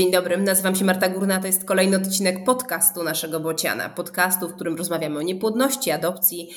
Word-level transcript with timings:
Dzień 0.00 0.12
dobry, 0.12 0.36
nazywam 0.36 0.76
się 0.76 0.84
Marta 0.84 1.08
Górna, 1.08 1.40
to 1.40 1.46
jest 1.46 1.64
kolejny 1.64 1.96
odcinek 1.96 2.44
podcastu 2.44 3.02
naszego 3.02 3.40
Bociana. 3.40 3.88
Podcastu, 3.88 4.48
w 4.48 4.54
którym 4.54 4.76
rozmawiamy 4.76 5.18
o 5.18 5.22
niepłodności, 5.22 5.90
adopcji, 5.90 6.50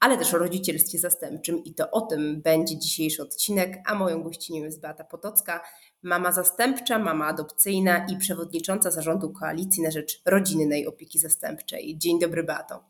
ale 0.00 0.18
też 0.18 0.34
o 0.34 0.38
rodzicielstwie 0.38 0.98
zastępczym 0.98 1.64
i 1.64 1.74
to 1.74 1.90
o 1.90 2.00
tym 2.00 2.42
będzie 2.42 2.78
dzisiejszy 2.78 3.22
odcinek, 3.22 3.78
a 3.86 3.94
moją 3.94 4.22
gościnią 4.22 4.64
jest 4.64 4.80
Beata 4.80 5.04
Potocka, 5.04 5.60
mama 6.02 6.32
zastępcza, 6.32 6.98
mama 6.98 7.26
adopcyjna 7.26 8.06
i 8.06 8.16
przewodnicząca 8.16 8.90
zarządu 8.90 9.32
Koalicji 9.32 9.82
na 9.82 9.90
rzecz 9.90 10.22
Rodzinnej 10.26 10.86
Opieki 10.86 11.18
Zastępczej. 11.18 11.98
Dzień 11.98 12.20
dobry 12.20 12.44
Beato. 12.44 12.84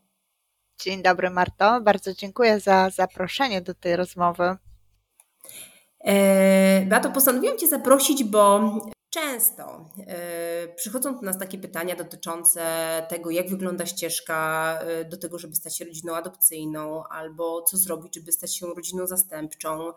Dzień 0.80 1.02
dobry 1.02 1.30
Marto, 1.30 1.80
bardzo 1.80 2.14
dziękuję 2.14 2.61
za 2.61 2.91
zaproszenie 2.91 3.62
do 3.62 3.75
tej 3.75 3.97
rozmowy. 3.97 4.56
E, 6.05 6.86
Beato, 6.86 7.11
postanowiłam 7.11 7.59
Cię 7.59 7.69
zaprosić, 7.69 8.25
bo 8.25 8.61
Często 9.11 9.91
yy, 9.97 10.75
przychodzą 10.77 11.17
do 11.17 11.23
nas 11.23 11.39
takie 11.39 11.59
pytania 11.59 11.97
dotyczące 11.97 12.62
tego, 13.09 13.31
jak 13.31 13.51
wygląda 13.51 13.87
ścieżka 13.87 14.79
yy, 14.98 15.05
do 15.05 15.17
tego, 15.17 15.39
żeby 15.39 15.55
stać 15.55 15.77
się 15.77 15.84
rodziną 15.84 16.15
adopcyjną, 16.15 17.05
albo 17.05 17.62
co 17.62 17.77
zrobić, 17.77 18.15
żeby 18.15 18.33
stać 18.33 18.57
się 18.57 18.67
rodziną 18.67 19.07
zastępczą, 19.07 19.93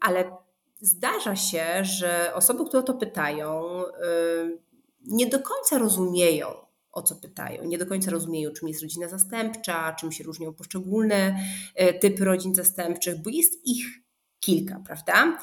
ale 0.00 0.36
zdarza 0.80 1.36
się, 1.36 1.84
że 1.84 2.32
osoby, 2.34 2.64
które 2.64 2.80
o 2.80 2.82
to 2.82 2.94
pytają, 2.94 3.82
yy, 3.82 4.58
nie 5.06 5.26
do 5.26 5.40
końca 5.40 5.78
rozumieją, 5.78 6.46
o 6.92 7.02
co 7.02 7.16
pytają. 7.16 7.64
Nie 7.64 7.78
do 7.78 7.86
końca 7.86 8.10
rozumieją, 8.10 8.50
czym 8.52 8.68
jest 8.68 8.82
rodzina 8.82 9.08
zastępcza, 9.08 9.92
czym 9.92 10.12
się 10.12 10.24
różnią 10.24 10.54
poszczególne 10.54 11.40
typy 12.00 12.24
rodzin 12.24 12.54
zastępczych, 12.54 13.22
bo 13.22 13.30
jest 13.30 13.66
ich 13.66 13.86
kilka, 14.40 14.82
prawda? 14.86 15.38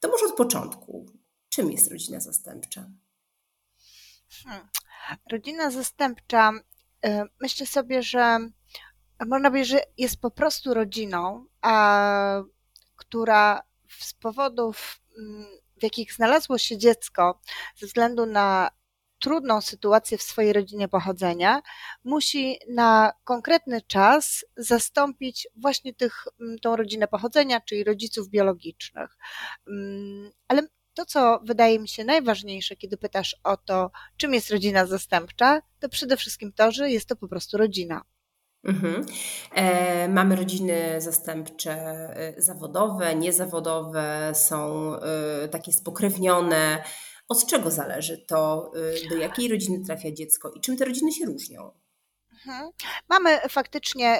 To 0.00 0.08
może 0.08 0.26
od 0.26 0.36
początku. 0.36 1.06
Czym 1.58 1.72
jest 1.72 1.90
rodzina 1.90 2.20
zastępcza? 2.20 2.90
Hmm. 4.44 4.68
Rodzina 5.32 5.70
zastępcza, 5.70 6.52
y, 7.06 7.08
myślę 7.40 7.66
sobie, 7.66 8.02
że 8.02 8.38
można 9.26 9.50
powiedzieć, 9.50 9.70
że 9.70 9.82
jest 9.96 10.20
po 10.20 10.30
prostu 10.30 10.74
rodziną, 10.74 11.46
a, 11.60 12.42
która 12.96 13.62
z 14.00 14.14
powodów, 14.14 15.00
mm, 15.18 15.46
w 15.80 15.82
jakich 15.82 16.14
znalazło 16.14 16.58
się 16.58 16.78
dziecko, 16.78 17.40
ze 17.76 17.86
względu 17.86 18.26
na 18.26 18.70
trudną 19.18 19.60
sytuację 19.60 20.18
w 20.18 20.22
swojej 20.22 20.52
rodzinie 20.52 20.88
pochodzenia, 20.88 21.62
musi 22.04 22.58
na 22.68 23.12
konkretny 23.24 23.82
czas 23.82 24.44
zastąpić 24.56 25.48
właśnie 25.56 25.94
tych, 25.94 26.24
mm, 26.40 26.58
tą 26.58 26.76
rodzinę 26.76 27.08
pochodzenia, 27.08 27.60
czyli 27.60 27.84
rodziców 27.84 28.28
biologicznych. 28.28 29.16
Mm, 29.68 30.30
ale 30.48 30.62
to, 30.98 31.06
co 31.06 31.40
wydaje 31.44 31.78
mi 31.78 31.88
się 31.88 32.04
najważniejsze, 32.04 32.76
kiedy 32.76 32.96
pytasz 32.96 33.36
o 33.44 33.56
to, 33.56 33.90
czym 34.16 34.34
jest 34.34 34.50
rodzina 34.50 34.86
zastępcza, 34.86 35.62
to 35.80 35.88
przede 35.88 36.16
wszystkim 36.16 36.52
to, 36.52 36.72
że 36.72 36.90
jest 36.90 37.08
to 37.08 37.16
po 37.16 37.28
prostu 37.28 37.56
rodzina. 37.56 38.04
Mhm. 38.64 39.06
E, 39.54 40.08
mamy 40.08 40.36
rodziny 40.36 41.00
zastępcze 41.00 41.72
e, 42.16 42.42
zawodowe, 42.42 43.14
niezawodowe, 43.14 44.32
są 44.34 44.92
e, 44.94 45.48
takie 45.48 45.72
spokrewnione. 45.72 46.84
Od 47.28 47.46
czego 47.46 47.70
zależy 47.70 48.24
to, 48.28 48.70
e, 49.04 49.08
do 49.08 49.16
jakiej 49.16 49.48
rodziny 49.48 49.84
trafia 49.86 50.12
dziecko 50.12 50.50
i 50.50 50.60
czym 50.60 50.76
te 50.76 50.84
rodziny 50.84 51.12
się 51.12 51.26
różnią? 51.26 51.70
Mhm. 52.46 52.70
Mamy 53.08 53.40
faktycznie 53.48 54.18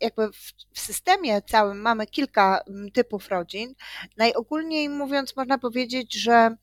jakby 0.00 0.32
w 0.72 0.80
systemie 0.80 1.42
całym 1.42 1.80
mamy 1.80 2.06
kilka 2.06 2.64
typów 2.92 3.28
rodzin. 3.28 3.74
Najogólniej 4.16 4.88
mówiąc 4.88 5.36
można 5.36 5.58
powiedzieć, 5.58 6.14
że 6.14 6.56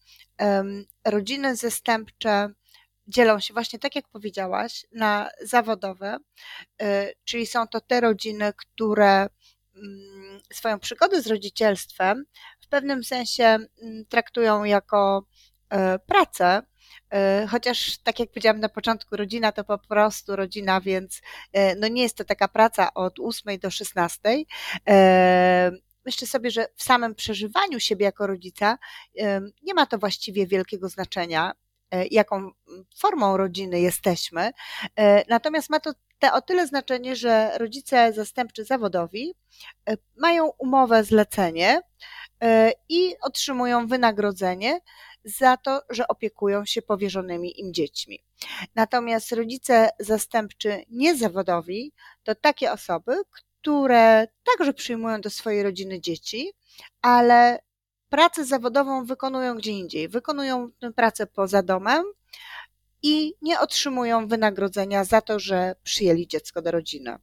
rodziny 1.05 1.55
zastępcze 1.55 2.49
dzielą 3.07 3.39
się 3.39 3.53
właśnie 3.53 3.79
tak 3.79 3.95
jak 3.95 4.07
powiedziałaś 4.07 4.85
na 4.91 5.29
zawodowe, 5.41 6.17
y, 6.81 7.13
czyli 7.23 7.45
są 7.45 7.67
to 7.67 7.81
te 7.81 8.01
rodziny, 8.01 8.53
które 8.57 9.27
swoją 10.53 10.79
przygodę 10.79 11.21
z 11.21 11.27
rodzicielstwem 11.27 12.25
w 12.59 12.67
pewnym 12.67 13.03
sensie 13.03 13.57
traktują 14.09 14.63
jako 14.63 15.25
e, 15.69 15.99
pracę, 15.99 16.61
chociaż, 17.49 17.97
tak 17.97 18.19
jak 18.19 18.29
powiedziałam 18.29 18.59
na 18.59 18.69
początku, 18.69 19.17
rodzina 19.17 19.51
to 19.51 19.63
po 19.63 19.77
prostu 19.77 20.35
rodzina, 20.35 20.81
więc 20.81 21.21
e, 21.53 21.75
no 21.75 21.87
nie 21.87 22.01
jest 22.01 22.17
to 22.17 22.23
taka 22.23 22.47
praca 22.47 22.93
od 22.93 23.19
8 23.19 23.59
do 23.59 23.71
16. 23.71 24.19
E, 24.87 25.71
myślę 26.05 26.27
sobie, 26.27 26.51
że 26.51 26.67
w 26.75 26.83
samym 26.83 27.15
przeżywaniu 27.15 27.79
siebie 27.79 28.05
jako 28.05 28.27
rodzica 28.27 28.77
nie 29.63 29.73
ma 29.73 29.85
to 29.85 29.97
właściwie 29.97 30.47
wielkiego 30.47 30.89
znaczenia, 30.89 31.51
jaką 32.11 32.51
formą 32.97 33.37
rodziny 33.37 33.79
jesteśmy. 33.79 34.51
Natomiast 35.29 35.69
ma 35.69 35.79
to 35.79 35.93
te 36.19 36.33
o 36.33 36.41
tyle 36.41 36.67
znaczenie, 36.67 37.15
że 37.15 37.57
rodzice 37.57 38.13
zastępczy 38.13 38.65
zawodowi 38.65 39.33
mają 40.17 40.47
umowę 40.57 41.03
zlecenie 41.03 41.81
i 42.89 43.15
otrzymują 43.21 43.87
wynagrodzenie 43.87 44.79
za 45.27 45.57
to, 45.57 45.81
że 45.89 46.07
opiekują 46.07 46.65
się 46.65 46.81
powierzonymi 46.81 47.59
im 47.59 47.73
dziećmi. 47.73 48.23
Natomiast 48.75 49.31
rodzice 49.31 49.89
zastępczy 49.99 50.83
niezawodowi 50.89 51.91
to 52.23 52.35
takie 52.35 52.71
osoby, 52.71 53.15
które 53.31 54.27
także 54.43 54.73
przyjmują 54.73 55.21
do 55.21 55.29
swojej 55.29 55.63
rodziny 55.63 56.01
dzieci, 56.01 56.51
ale 57.01 57.59
pracę 58.09 58.45
zawodową 58.45 59.05
wykonują 59.05 59.55
gdzie 59.55 59.71
indziej. 59.71 60.09
Wykonują 60.09 60.71
tę 60.79 60.93
pracę 60.93 61.27
poza 61.27 61.63
domem 61.63 62.03
i 63.03 63.33
nie 63.41 63.59
otrzymują 63.59 64.27
wynagrodzenia 64.27 65.03
za 65.03 65.21
to, 65.21 65.39
że 65.39 65.75
przyjęli 65.83 66.27
dziecko 66.27 66.61
do 66.61 66.71
rodziny 66.71 67.17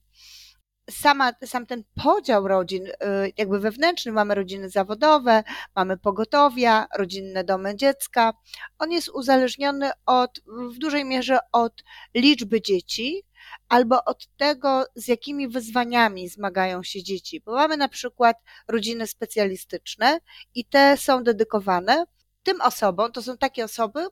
sama, 0.90 1.32
sam 1.44 1.66
ten 1.66 1.84
podział 2.02 2.48
rodzin, 2.48 2.86
y, 2.86 2.92
jakby 3.36 3.60
wewnętrzny, 3.60 4.12
mamy 4.12 4.34
rodziny 4.34 4.70
zawodowe, 4.70 5.44
mamy 5.76 5.96
pogotowia, 5.96 6.86
rodzinne 6.96 7.44
domy 7.44 7.76
dziecka, 7.76 8.32
on 8.78 8.92
jest 8.92 9.08
uzależniony 9.08 9.90
od, 10.06 10.40
w 10.46 10.78
dużej 10.78 11.04
mierze 11.04 11.38
od 11.52 11.84
liczby 12.14 12.62
dzieci, 12.62 13.22
albo 13.68 14.04
od 14.04 14.26
tego, 14.36 14.84
z 14.94 15.08
jakimi 15.08 15.48
wyzwaniami 15.48 16.28
zmagają 16.28 16.82
się 16.82 17.02
dzieci. 17.02 17.40
Bo 17.40 17.54
mamy 17.54 17.76
na 17.76 17.88
przykład 17.88 18.36
rodziny 18.68 19.06
specjalistyczne 19.06 20.18
i 20.54 20.64
te 20.64 20.96
są 20.96 21.24
dedykowane 21.24 22.04
tym 22.42 22.60
osobom, 22.60 23.12
to 23.12 23.22
są 23.22 23.38
takie 23.38 23.64
osoby, 23.64 24.06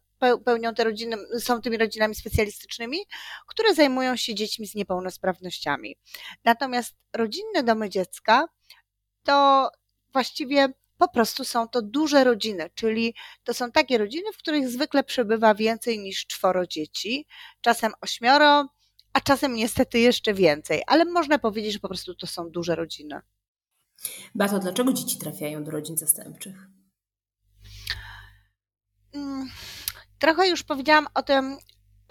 pełnią 0.45 0.75
te 0.75 0.85
rodziny, 0.85 1.17
są 1.41 1.61
tymi 1.61 1.79
rodzinami 1.79 2.15
specjalistycznymi, 2.15 2.99
które 3.47 3.75
zajmują 3.75 4.17
się 4.17 4.35
dziećmi 4.35 4.67
z 4.67 4.75
niepełnosprawnościami. 4.75 5.97
Natomiast 6.45 6.95
rodzinne 7.13 7.63
domy 7.63 7.91
dziecka 7.91 8.49
to 9.25 9.69
właściwie 10.13 10.69
po 10.99 11.09
prostu 11.09 11.45
są 11.45 11.69
to 11.69 11.83
duże 11.83 12.25
rodziny, 12.25 12.71
czyli 12.75 13.15
to 13.45 13.55
są 13.55 13.73
takie 13.73 13.99
rodziny, 13.99 14.33
w 14.33 14.37
których 14.37 14.69
zwykle 14.69 15.05
przebywa 15.05 15.55
więcej 15.55 15.99
niż 15.99 16.27
czworo 16.27 16.67
dzieci, 16.67 17.27
czasem 17.61 17.93
ośmioro, 18.01 18.69
a 19.13 19.21
czasem 19.21 19.55
niestety 19.55 19.99
jeszcze 19.99 20.35
więcej, 20.35 20.83
ale 20.87 21.05
można 21.05 21.39
powiedzieć, 21.39 21.73
że 21.73 21.79
po 21.79 21.89
prostu 21.89 22.15
to 22.15 22.27
są 22.27 22.51
duże 22.51 22.77
rodziny. 22.77 23.21
Bato, 24.35 24.59
dlaczego 24.59 24.93
dzieci 24.93 25.19
trafiają 25.19 25.65
do 25.65 25.71
rodzin 25.71 25.97
zastępczych? 25.97 26.57
Mm, 29.13 29.51
trochę 30.23 30.49
już 30.49 30.63
powiedziałam 30.63 31.07
o 31.15 31.23
tym, 31.23 31.57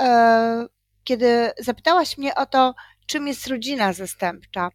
e, 0.01 0.65
kiedy 1.03 1.51
zapytałaś 1.59 2.17
mnie 2.17 2.35
o 2.35 2.45
to, 2.45 2.75
czym 3.05 3.27
jest 3.27 3.47
rodzina 3.47 3.93
zastępcza. 3.93 4.69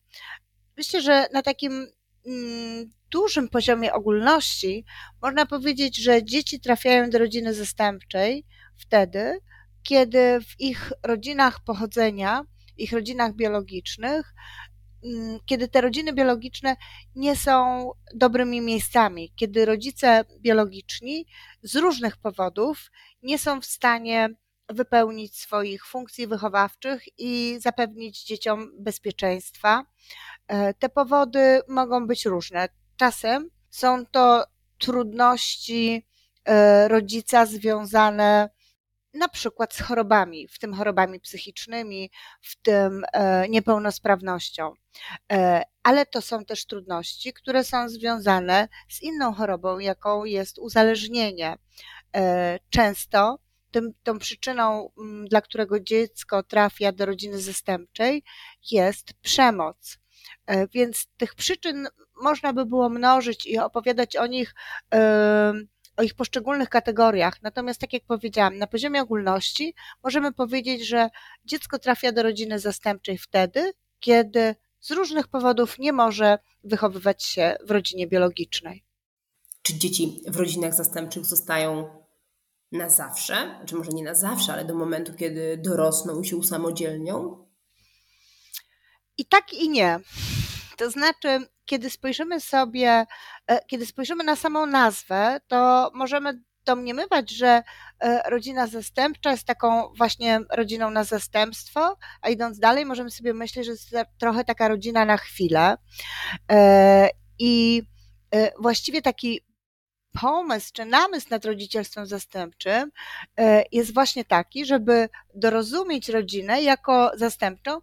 Myślę, 0.76 1.02
że 1.02 1.26
na 1.32 1.42
takim 1.42 1.86
mm, 2.26 2.92
dużym 3.10 3.48
poziomie 3.48 3.92
ogólności 3.92 4.84
można 5.22 5.46
powiedzieć, 5.46 5.96
że 5.96 6.24
dzieci 6.24 6.60
trafiają 6.60 7.10
do 7.10 7.18
rodziny 7.18 7.54
zastępczej 7.54 8.44
wtedy, 8.76 9.38
kiedy 9.82 10.40
w 10.40 10.60
ich 10.60 10.92
rodzinach 11.02 11.64
pochodzenia, 11.64 12.42
ich 12.76 12.92
rodzinach 12.92 13.34
biologicznych 13.34 14.34
kiedy 15.46 15.68
te 15.68 15.80
rodziny 15.80 16.12
biologiczne 16.12 16.76
nie 17.14 17.36
są 17.36 17.90
dobrymi 18.14 18.60
miejscami, 18.60 19.32
kiedy 19.36 19.64
rodzice 19.64 20.24
biologiczni 20.40 21.26
z 21.62 21.76
różnych 21.76 22.16
powodów 22.16 22.90
nie 23.22 23.38
są 23.38 23.60
w 23.60 23.66
stanie 23.66 24.28
wypełnić 24.68 25.40
swoich 25.40 25.86
funkcji 25.86 26.26
wychowawczych 26.26 27.02
i 27.18 27.56
zapewnić 27.60 28.24
dzieciom 28.24 28.72
bezpieczeństwa. 28.78 29.84
E, 30.48 30.74
te 30.74 30.88
powody 30.88 31.60
mogą 31.68 32.06
być 32.06 32.24
różne. 32.24 32.68
Czasem 32.96 33.50
są 33.70 34.06
to 34.06 34.44
trudności 34.78 36.06
e, 36.44 36.88
rodzica 36.88 37.46
związane 37.46 38.50
na 39.16 39.28
przykład 39.28 39.74
z 39.74 39.80
chorobami, 39.80 40.48
w 40.48 40.58
tym 40.58 40.74
chorobami 40.74 41.20
psychicznymi, 41.20 42.10
w 42.40 42.62
tym 42.62 43.04
e, 43.12 43.48
niepełnosprawnością. 43.48 44.72
E, 45.32 45.62
ale 45.82 46.06
to 46.06 46.22
są 46.22 46.44
też 46.44 46.66
trudności, 46.66 47.32
które 47.32 47.64
są 47.64 47.88
związane 47.88 48.68
z 48.88 49.02
inną 49.02 49.32
chorobą, 49.32 49.78
jaką 49.78 50.24
jest 50.24 50.58
uzależnienie. 50.58 51.56
często 52.70 53.38
tym, 53.70 53.92
tą 54.02 54.18
przyczyną, 54.18 54.90
dla 55.30 55.40
którego 55.40 55.80
dziecko 55.80 56.42
trafia 56.42 56.92
do 56.92 57.06
rodziny 57.06 57.38
zastępczej, 57.40 58.22
jest 58.70 59.12
przemoc. 59.22 59.98
E, 60.46 60.68
więc 60.68 61.06
tych 61.16 61.34
przyczyn 61.34 61.88
można 62.22 62.52
by 62.52 62.66
było 62.66 62.88
mnożyć 62.88 63.46
i 63.46 63.58
opowiadać 63.58 64.16
o 64.16 64.26
nich, 64.26 64.54
o 65.96 66.02
ich 66.02 66.14
poszczególnych 66.14 66.68
kategoriach. 66.68 67.42
Natomiast, 67.42 67.80
tak 67.80 67.92
jak 67.92 68.02
powiedziałam, 68.04 68.58
na 68.58 68.66
poziomie 68.66 69.02
ogólności 69.02 69.74
możemy 70.04 70.32
powiedzieć, 70.32 70.86
że 70.86 71.08
dziecko 71.44 71.78
trafia 71.78 72.12
do 72.12 72.22
rodziny 72.22 72.58
zastępczej 72.58 73.18
wtedy, 73.18 73.72
kiedy 74.00 74.54
z 74.80 74.90
różnych 74.90 75.28
powodów 75.28 75.78
nie 75.78 75.92
może 75.92 76.38
wychowywać 76.64 77.24
się 77.24 77.56
w 77.64 77.70
rodzinie 77.70 78.06
biologicznej. 78.06 78.84
Czy 79.62 79.74
dzieci 79.74 80.22
w 80.26 80.36
rodzinach 80.36 80.74
zastępczych 80.74 81.24
zostają 81.24 81.88
na 82.72 82.90
zawsze? 82.90 83.60
Czy 83.66 83.76
może 83.76 83.90
nie 83.90 84.04
na 84.04 84.14
zawsze, 84.14 84.52
ale 84.52 84.64
do 84.64 84.74
momentu, 84.74 85.14
kiedy 85.14 85.56
dorosną 85.56 86.20
i 86.20 86.26
się 86.26 86.36
usamodzielnią? 86.36 87.46
I 89.18 89.26
tak 89.26 89.52
i 89.52 89.68
nie. 89.68 90.00
To 90.76 90.90
znaczy, 90.90 91.48
kiedy 91.64 91.90
spojrzymy 91.90 92.40
sobie, 92.40 93.06
e, 93.46 93.64
kiedy 93.66 93.86
spojrzymy 93.86 94.24
na 94.24 94.36
samą 94.36 94.66
nazwę, 94.66 95.40
to 95.48 95.90
możemy 95.94 96.40
domniemywać, 96.64 97.30
że 97.30 97.62
e, 98.00 98.30
rodzina 98.30 98.66
zastępcza 98.66 99.30
jest 99.30 99.44
taką 99.44 99.94
właśnie 99.96 100.40
rodziną 100.52 100.90
na 100.90 101.04
zastępstwo, 101.04 101.96
a 102.22 102.28
idąc 102.28 102.58
dalej, 102.58 102.86
możemy 102.86 103.10
sobie 103.10 103.34
myśleć, 103.34 103.66
że 103.66 103.72
jest 103.72 103.94
trochę 104.18 104.44
taka 104.44 104.68
rodzina 104.68 105.04
na 105.04 105.16
chwilę. 105.16 105.76
E, 106.50 107.08
I 107.38 107.82
właściwie 108.58 109.02
taki 109.02 109.40
pomysł 110.20 110.70
czy 110.72 110.84
namysł 110.84 111.26
nad 111.30 111.44
rodzicielstwem 111.44 112.06
zastępczym 112.06 112.90
jest 113.72 113.94
właśnie 113.94 114.24
taki, 114.24 114.66
żeby 114.66 115.08
dorozumieć 115.34 116.08
rodzinę 116.08 116.62
jako 116.62 117.12
zastępczą, 117.14 117.80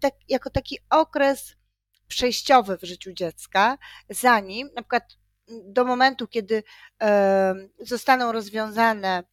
tak, 0.00 0.14
jako 0.28 0.50
taki 0.50 0.78
okres 0.90 1.54
przejściowy 2.08 2.78
w 2.78 2.84
życiu 2.84 3.12
dziecka, 3.12 3.78
zanim 4.10 4.70
na 4.76 4.82
przykład 4.82 5.16
do 5.48 5.84
momentu, 5.84 6.28
kiedy 6.28 6.62
zostaną 7.78 8.32
rozwiązane 8.32 9.24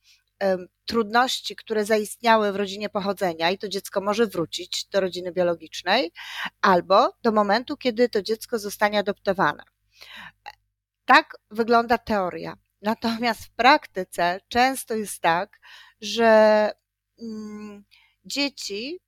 trudności, 0.86 1.56
które 1.56 1.86
zaistniały 1.86 2.52
w 2.52 2.56
rodzinie 2.56 2.90
pochodzenia 2.90 3.50
i 3.50 3.58
to 3.58 3.68
dziecko 3.68 4.02
może 4.02 4.28
wrócić 4.28 4.86
do 4.86 5.00
rodziny 5.00 5.32
biologicznej, 5.32 6.12
albo 6.62 7.14
do 7.24 7.32
momentu, 7.32 7.78
kiedy 7.78 8.10
to 8.10 8.22
dziecko 8.22 8.60
zostanie 8.60 9.00
adoptowane. 9.00 9.64
Tak 11.06 11.38
wygląda 11.52 11.98
teoria. 11.98 12.58
Natomiast 12.82 13.46
w 13.46 13.52
praktyce 13.52 14.40
często 14.48 14.96
jest 14.96 15.22
tak, 15.22 15.60
że 16.02 16.72
mm, 17.22 17.84
dzieci 18.26 19.00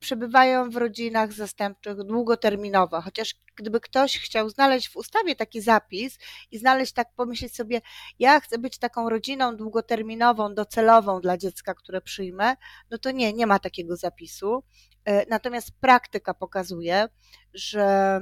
przebywają 0.00 0.70
w 0.70 0.76
rodzinach 0.76 1.32
zastępczych 1.32 1.96
długoterminowo, 2.04 3.00
chociaż 3.00 3.34
gdyby 3.56 3.80
ktoś 3.80 4.18
chciał 4.18 4.50
znaleźć 4.50 4.88
w 4.88 4.96
ustawie 4.96 5.36
taki 5.36 5.60
zapis 5.60 6.18
i 6.50 6.58
znaleźć 6.58 6.92
tak, 6.92 7.08
pomyśleć 7.16 7.56
sobie, 7.56 7.80
ja 8.18 8.40
chcę 8.40 8.58
być 8.58 8.78
taką 8.78 9.08
rodziną 9.08 9.56
długoterminową, 9.56 10.54
docelową 10.54 11.20
dla 11.20 11.36
dziecka, 11.36 11.74
które 11.74 12.00
przyjmę, 12.00 12.56
no 12.90 12.98
to 12.98 13.10
nie, 13.10 13.32
nie 13.32 13.46
ma 13.46 13.58
takiego 13.58 13.96
zapisu. 13.96 14.64
E, 15.04 15.26
natomiast 15.26 15.70
praktyka 15.80 16.34
pokazuje, 16.34 17.08
że 17.54 18.20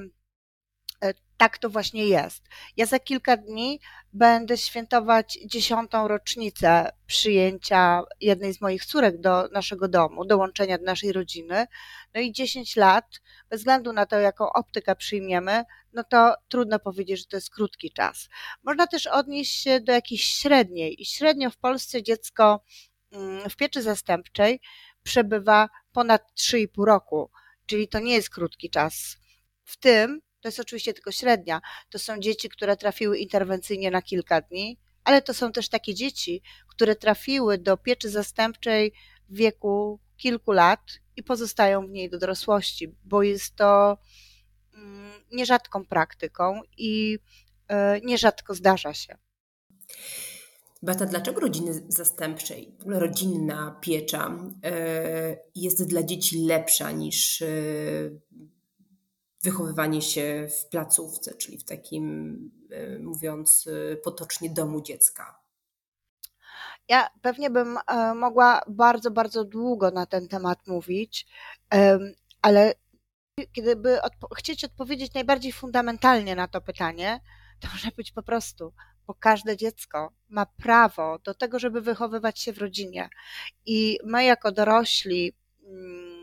tak 1.37 1.59
to 1.59 1.71
właśnie 1.71 2.07
jest. 2.07 2.45
Ja 2.77 2.87
za 2.87 2.99
kilka 2.99 3.37
dni 3.37 3.81
będę 4.13 4.57
świętować 4.57 5.39
dziesiątą 5.47 6.09
rocznicę 6.09 6.91
przyjęcia 7.07 8.03
jednej 8.21 8.55
z 8.55 8.61
moich 8.61 8.85
córek 8.85 9.21
do 9.21 9.49
naszego 9.49 9.89
domu, 9.89 10.25
dołączenia 10.25 10.79
do 10.79 10.85
naszej 10.85 11.13
rodziny. 11.13 11.67
No 12.15 12.21
i 12.21 12.33
10 12.33 12.77
lat, 12.77 13.21
bez 13.51 13.61
względu 13.61 13.93
na 13.93 14.07
to, 14.07 14.19
jaką 14.19 14.53
optykę 14.53 14.97
przyjmiemy, 14.97 15.65
no 15.93 16.05
to 16.05 16.35
trudno 16.49 16.79
powiedzieć, 16.79 17.19
że 17.19 17.25
to 17.27 17.37
jest 17.37 17.51
krótki 17.51 17.93
czas. 17.93 18.29
Można 18.63 18.87
też 18.87 19.07
odnieść 19.07 19.63
się 19.63 19.81
do 19.81 19.93
jakiejś 19.93 20.25
średniej. 20.25 21.03
I 21.03 21.05
średnio 21.05 21.51
w 21.51 21.57
Polsce 21.57 22.03
dziecko 22.03 22.65
mm, 23.13 23.51
w 23.51 23.57
pieczy 23.57 23.83
zastępczej 23.83 24.61
przebywa 25.03 25.69
ponad 25.93 26.23
3,5 26.39 26.85
roku, 26.85 27.31
czyli 27.67 27.89
to 27.89 27.99
nie 27.99 28.15
jest 28.15 28.31
krótki 28.31 28.71
czas. 28.71 29.17
W 29.65 29.77
tym 29.77 30.21
to 30.47 30.49
jest 30.49 30.61
oczywiście 30.61 30.95
tylko 30.95 31.13
średnia. 31.13 31.61
To 31.91 31.99
są 31.99 32.19
dzieci, 32.19 32.49
które 32.49 32.77
trafiły 32.77 33.19
interwencyjnie 33.19 33.91
na 33.91 34.03
kilka 34.03 34.41
dni, 34.41 34.79
ale 35.05 35.23
to 35.23 35.35
są 35.35 35.53
też 35.53 35.69
takie 35.69 35.95
dzieci, 35.95 36.43
które 36.69 36.97
trafiły 36.97 37.59
do 37.59 37.77
pieczy 37.77 38.11
zastępczej 38.11 38.93
w 39.29 39.37
wieku 39.37 40.01
kilku 40.17 40.53
lat 40.53 40.81
i 41.17 41.23
pozostają 41.23 41.87
w 41.87 41.91
niej 41.91 42.11
do 42.11 42.19
dorosłości, 42.19 42.95
bo 43.05 43.23
jest 43.23 43.57
to 43.57 43.99
mm, 44.75 45.13
nierzadką 45.33 45.85
praktyką 45.85 46.61
i 46.77 47.19
e, 47.69 48.01
nierzadko 48.01 48.55
zdarza 48.55 48.95
się. 48.95 49.19
Bata, 50.83 51.07
dlaczego 51.07 51.41
rodziny 51.41 51.85
zastępczej, 51.89 52.77
rodzinna 52.87 53.79
piecza 53.81 54.39
e, 54.65 55.39
jest 55.55 55.89
dla 55.89 56.03
dzieci 56.03 56.45
lepsza 56.45 56.91
niż 56.91 57.43
e, 57.43 57.47
wychowywanie 59.43 60.03
się 60.03 60.49
w 60.61 60.69
placówce, 60.69 61.35
czyli 61.35 61.59
w 61.59 61.65
takim, 61.65 62.37
e, 62.71 62.99
mówiąc 62.99 63.69
e, 63.93 63.97
potocznie, 63.97 64.51
domu 64.51 64.83
dziecka? 64.83 65.39
Ja 66.89 67.09
pewnie 67.23 67.51
bym 67.51 67.79
e, 67.87 68.15
mogła 68.15 68.63
bardzo, 68.69 69.11
bardzo 69.11 69.45
długo 69.45 69.91
na 69.91 70.07
ten 70.07 70.29
temat 70.29 70.67
mówić, 70.67 71.27
ale 72.43 72.75
kiedyby 73.53 74.03
odpo 74.03 74.35
chcieć 74.35 74.65
odpowiedzieć 74.65 75.15
najbardziej 75.15 75.53
fundamentalnie 75.53 76.37
na 76.37 76.49
to 76.49 76.61
pytanie, 76.61 77.21
to 77.61 77.69
może 77.73 77.89
być 77.97 78.13
po 78.13 78.23
prostu, 78.23 78.73
bo 79.07 79.15
każde 79.15 79.57
dziecko 79.57 80.13
ma 80.29 80.47
prawo 80.47 81.19
do 81.19 81.35
tego, 81.35 81.59
żeby 81.59 81.81
wychowywać 81.81 82.41
się 82.41 82.53
w 82.53 82.59
rodzinie. 82.59 83.09
I 83.67 83.99
my, 84.05 84.25
jako 84.25 84.53
dorośli, 84.53 85.33
mm, 85.65 86.16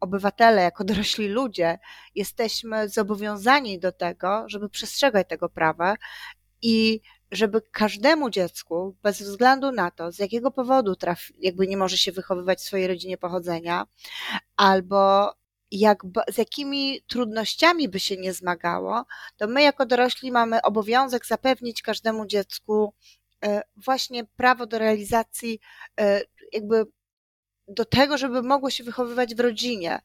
obywatele, 0.00 0.62
jako 0.62 0.84
dorośli 0.84 1.28
ludzie, 1.28 1.78
jesteśmy 2.14 2.88
zobowiązani 2.88 3.78
do 3.78 3.92
tego, 3.92 4.44
żeby 4.46 4.68
przestrzegać 4.68 5.28
tego 5.28 5.48
prawa 5.48 5.96
i 6.62 7.00
żeby 7.32 7.62
każdemu 7.72 8.30
dziecku, 8.30 8.96
bez 9.02 9.22
względu 9.22 9.72
na 9.72 9.90
to, 9.90 10.12
z 10.12 10.18
jakiego 10.18 10.50
powodu 10.50 10.96
trafi, 10.96 11.34
jakby 11.38 11.66
nie 11.66 11.76
może 11.76 11.98
się 11.98 12.12
wychowywać 12.12 12.58
w 12.58 12.62
swojej 12.62 12.88
rodzinie 12.88 13.18
pochodzenia, 13.18 13.86
albo 14.56 15.32
jak, 15.70 16.02
z 16.32 16.38
jakimi 16.38 17.00
trudnościami 17.06 17.88
by 17.88 18.00
się 18.00 18.16
nie 18.16 18.32
zmagało, 18.32 19.04
to 19.36 19.46
my 19.46 19.62
jako 19.62 19.86
dorośli 19.86 20.32
mamy 20.32 20.62
obowiązek 20.62 21.26
zapewnić 21.26 21.82
każdemu 21.82 22.26
dziecku 22.26 22.94
e, 23.44 23.62
właśnie 23.76 24.24
prawo 24.24 24.66
do 24.66 24.78
realizacji 24.78 25.60
e, 26.00 26.20
jakby 26.52 26.86
do 27.68 27.84
tego, 27.84 28.18
żeby 28.18 28.42
mogło 28.42 28.70
się 28.70 28.84
wychowywać 28.84 29.34
w 29.34 29.40
rodzinie. 29.40 29.98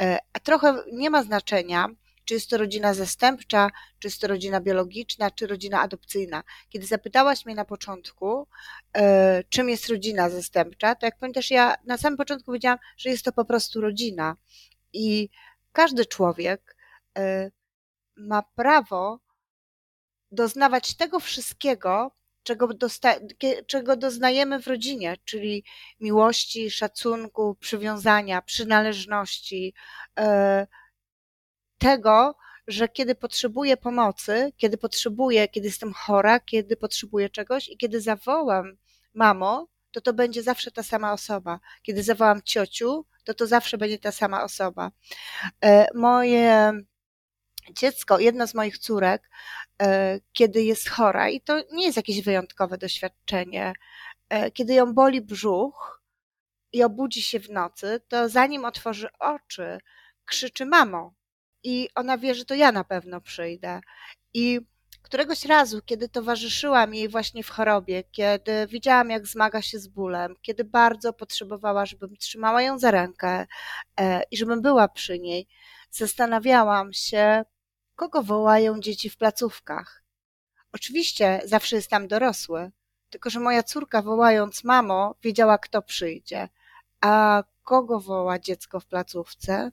E, 0.00 0.18
a 0.32 0.40
trochę 0.40 0.82
nie 0.92 1.10
ma 1.10 1.22
znaczenia, 1.22 1.88
czy 2.24 2.34
jest 2.34 2.50
to 2.50 2.58
rodzina 2.58 2.94
zastępcza, 2.94 3.70
czy 3.98 4.08
jest 4.08 4.20
to 4.20 4.26
rodzina 4.26 4.60
biologiczna, 4.60 5.30
czy 5.30 5.46
rodzina 5.46 5.80
adopcyjna. 5.80 6.42
Kiedy 6.68 6.86
zapytałaś 6.86 7.46
mnie 7.46 7.54
na 7.54 7.64
początku, 7.64 8.46
e, 8.96 9.44
czym 9.48 9.68
jest 9.68 9.88
rodzina 9.88 10.30
zastępcza, 10.30 10.94
to 10.94 11.06
jak 11.06 11.18
pamiętasz, 11.18 11.50
ja 11.50 11.74
na 11.84 11.98
samym 11.98 12.16
początku 12.16 12.46
powiedziałam, 12.46 12.78
że 12.96 13.10
jest 13.10 13.24
to 13.24 13.32
po 13.32 13.44
prostu 13.44 13.80
rodzina. 13.80 14.36
I 14.92 15.28
każdy 15.72 16.06
człowiek 16.06 16.76
e, 17.18 17.50
ma 18.16 18.42
prawo 18.42 19.20
doznawać 20.32 20.96
tego 20.96 21.20
wszystkiego, 21.20 22.10
czego, 22.42 22.68
czego 23.66 23.96
doznajemy 23.96 24.62
w 24.62 24.66
rodzinie, 24.66 25.16
czyli 25.24 25.64
miłości, 26.00 26.70
szacunku, 26.70 27.56
przywiązania, 27.60 28.42
przynależności, 28.42 29.74
e, 30.18 30.66
tego, 31.78 32.34
że 32.66 32.88
kiedy 32.88 33.14
potrzebuję 33.14 33.76
pomocy, 33.76 34.52
kiedy 34.56 34.76
potrzebuję, 34.78 35.48
kiedy 35.48 35.66
jestem 35.66 35.92
chora, 35.92 36.40
kiedy 36.40 36.76
potrzebuję 36.76 37.30
czegoś 37.30 37.68
i 37.68 37.76
kiedy 37.76 38.00
zawołam 38.00 38.76
mamo, 39.14 39.68
to 39.92 40.00
to 40.00 40.12
będzie 40.12 40.42
zawsze 40.42 40.70
ta 40.70 40.82
sama 40.82 41.12
osoba. 41.12 41.60
Kiedy 41.82 42.02
zawołam 42.02 42.42
ciociu, 42.42 43.06
to 43.24 43.34
to 43.34 43.46
zawsze 43.46 43.78
będzie 43.78 43.98
ta 43.98 44.12
sama 44.12 44.42
osoba. 44.42 44.90
E, 45.64 45.86
moje 45.94 46.72
dziecko, 47.72 48.18
jedna 48.18 48.46
z 48.46 48.54
moich 48.54 48.78
córek, 48.78 49.30
e, 49.82 50.20
kiedy 50.32 50.62
jest 50.62 50.88
chora, 50.88 51.28
i 51.28 51.40
to 51.40 51.62
nie 51.72 51.84
jest 51.84 51.96
jakieś 51.96 52.22
wyjątkowe 52.22 52.78
doświadczenie, 52.78 53.72
e, 54.28 54.50
kiedy 54.50 54.74
ją 54.74 54.94
boli 54.94 55.20
brzuch 55.20 56.02
i 56.72 56.82
obudzi 56.82 57.22
się 57.22 57.40
w 57.40 57.50
nocy, 57.50 58.00
to 58.08 58.28
zanim 58.28 58.64
otworzy 58.64 59.08
oczy, 59.18 59.78
krzyczy 60.24 60.66
mamo. 60.66 61.14
I 61.64 61.88
ona 61.94 62.18
wie, 62.18 62.34
że 62.34 62.44
to 62.44 62.54
ja 62.54 62.72
na 62.72 62.84
pewno 62.84 63.20
przyjdę. 63.20 63.80
I 64.34 64.60
któregoś 65.02 65.44
razu, 65.44 65.80
kiedy 65.84 66.08
towarzyszyłam 66.08 66.94
jej 66.94 67.08
właśnie 67.08 67.42
w 67.42 67.48
chorobie, 67.48 68.02
kiedy 68.12 68.66
widziałam, 68.66 69.10
jak 69.10 69.26
zmaga 69.26 69.62
się 69.62 69.78
z 69.78 69.88
bólem, 69.88 70.34
kiedy 70.42 70.64
bardzo 70.64 71.12
potrzebowała, 71.12 71.86
żebym 71.86 72.16
trzymała 72.16 72.62
ją 72.62 72.78
za 72.78 72.90
rękę 72.90 73.46
e, 74.00 74.22
i 74.30 74.36
żebym 74.36 74.62
była 74.62 74.88
przy 74.88 75.18
niej, 75.18 75.46
zastanawiałam 75.90 76.92
się, 76.92 77.44
kogo 77.96 78.22
wołają 78.22 78.80
dzieci 78.80 79.10
w 79.10 79.16
placówkach. 79.16 80.02
Oczywiście 80.72 81.40
zawsze 81.44 81.76
jest 81.76 81.90
tam 81.90 82.08
dorosły, 82.08 82.70
tylko 83.10 83.30
że 83.30 83.40
moja 83.40 83.62
córka 83.62 84.02
wołając 84.02 84.64
mamo, 84.64 85.14
wiedziała, 85.22 85.58
kto 85.58 85.82
przyjdzie. 85.82 86.48
A 87.00 87.42
kogo 87.62 88.00
woła 88.00 88.38
dziecko 88.38 88.80
w 88.80 88.86
placówce? 88.86 89.72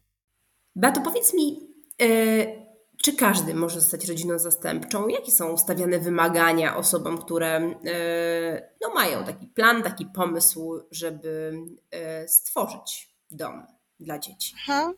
Beato, 0.75 1.01
powiedz 1.01 1.33
mi, 1.33 1.73
yy, 1.99 2.67
czy 3.03 3.15
każdy 3.15 3.53
może 3.53 3.81
zostać 3.81 4.07
rodziną 4.07 4.39
zastępczą? 4.39 5.07
Jakie 5.07 5.31
są 5.31 5.49
ustawiane 5.49 5.99
wymagania 5.99 6.77
osobom, 6.77 7.17
które 7.17 7.61
yy, 7.83 8.69
no, 8.81 8.93
mają 8.93 9.23
taki 9.23 9.47
plan, 9.47 9.83
taki 9.83 10.05
pomysł, 10.05 10.81
żeby 10.91 11.53
yy, 11.91 12.27
stworzyć 12.27 13.15
dom 13.31 13.67
dla 13.99 14.19
dzieci? 14.19 14.55
Hmm. 14.65 14.93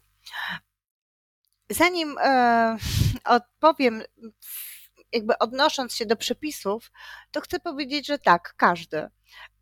Zanim 1.69 2.17
e, 2.17 2.77
odpowiem, 3.25 4.01
jakby 5.11 5.38
odnosząc 5.38 5.95
się 5.95 6.05
do 6.05 6.15
przepisów, 6.15 6.91
to 7.31 7.41
chcę 7.41 7.59
powiedzieć, 7.59 8.07
że 8.07 8.19
tak, 8.19 8.53
każdy. 8.57 9.09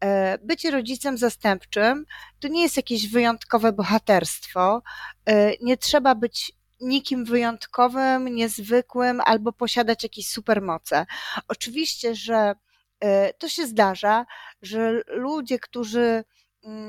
E, 0.04 0.38
bycie 0.38 0.72
rodzicem 0.72 1.18
zastępczym 1.18 2.06
to 2.40 2.48
nie 2.48 2.62
jest 2.62 2.78
jakieś 2.78 3.08
wyjątkowe 3.08 3.74
bohaterstwo. 3.74 4.82
E, 5.26 5.52
nie 5.62 5.78
trzeba 5.78 6.16
być 6.16 6.52
nikim 6.82 7.26
wyjątkowym, 7.26 8.36
niezwykłym 8.36 9.22
albo 9.26 9.54
posiadać 9.54 10.04
jakieś 10.04 10.28
supermoce. 10.28 11.06
Oczywiście, 11.48 12.16
że 12.16 12.56
e, 13.00 13.34
to 13.34 13.50
się 13.50 13.68
zdarza, 13.68 14.26
że 14.62 15.02
ludzie, 15.08 15.60
którzy 15.60 16.24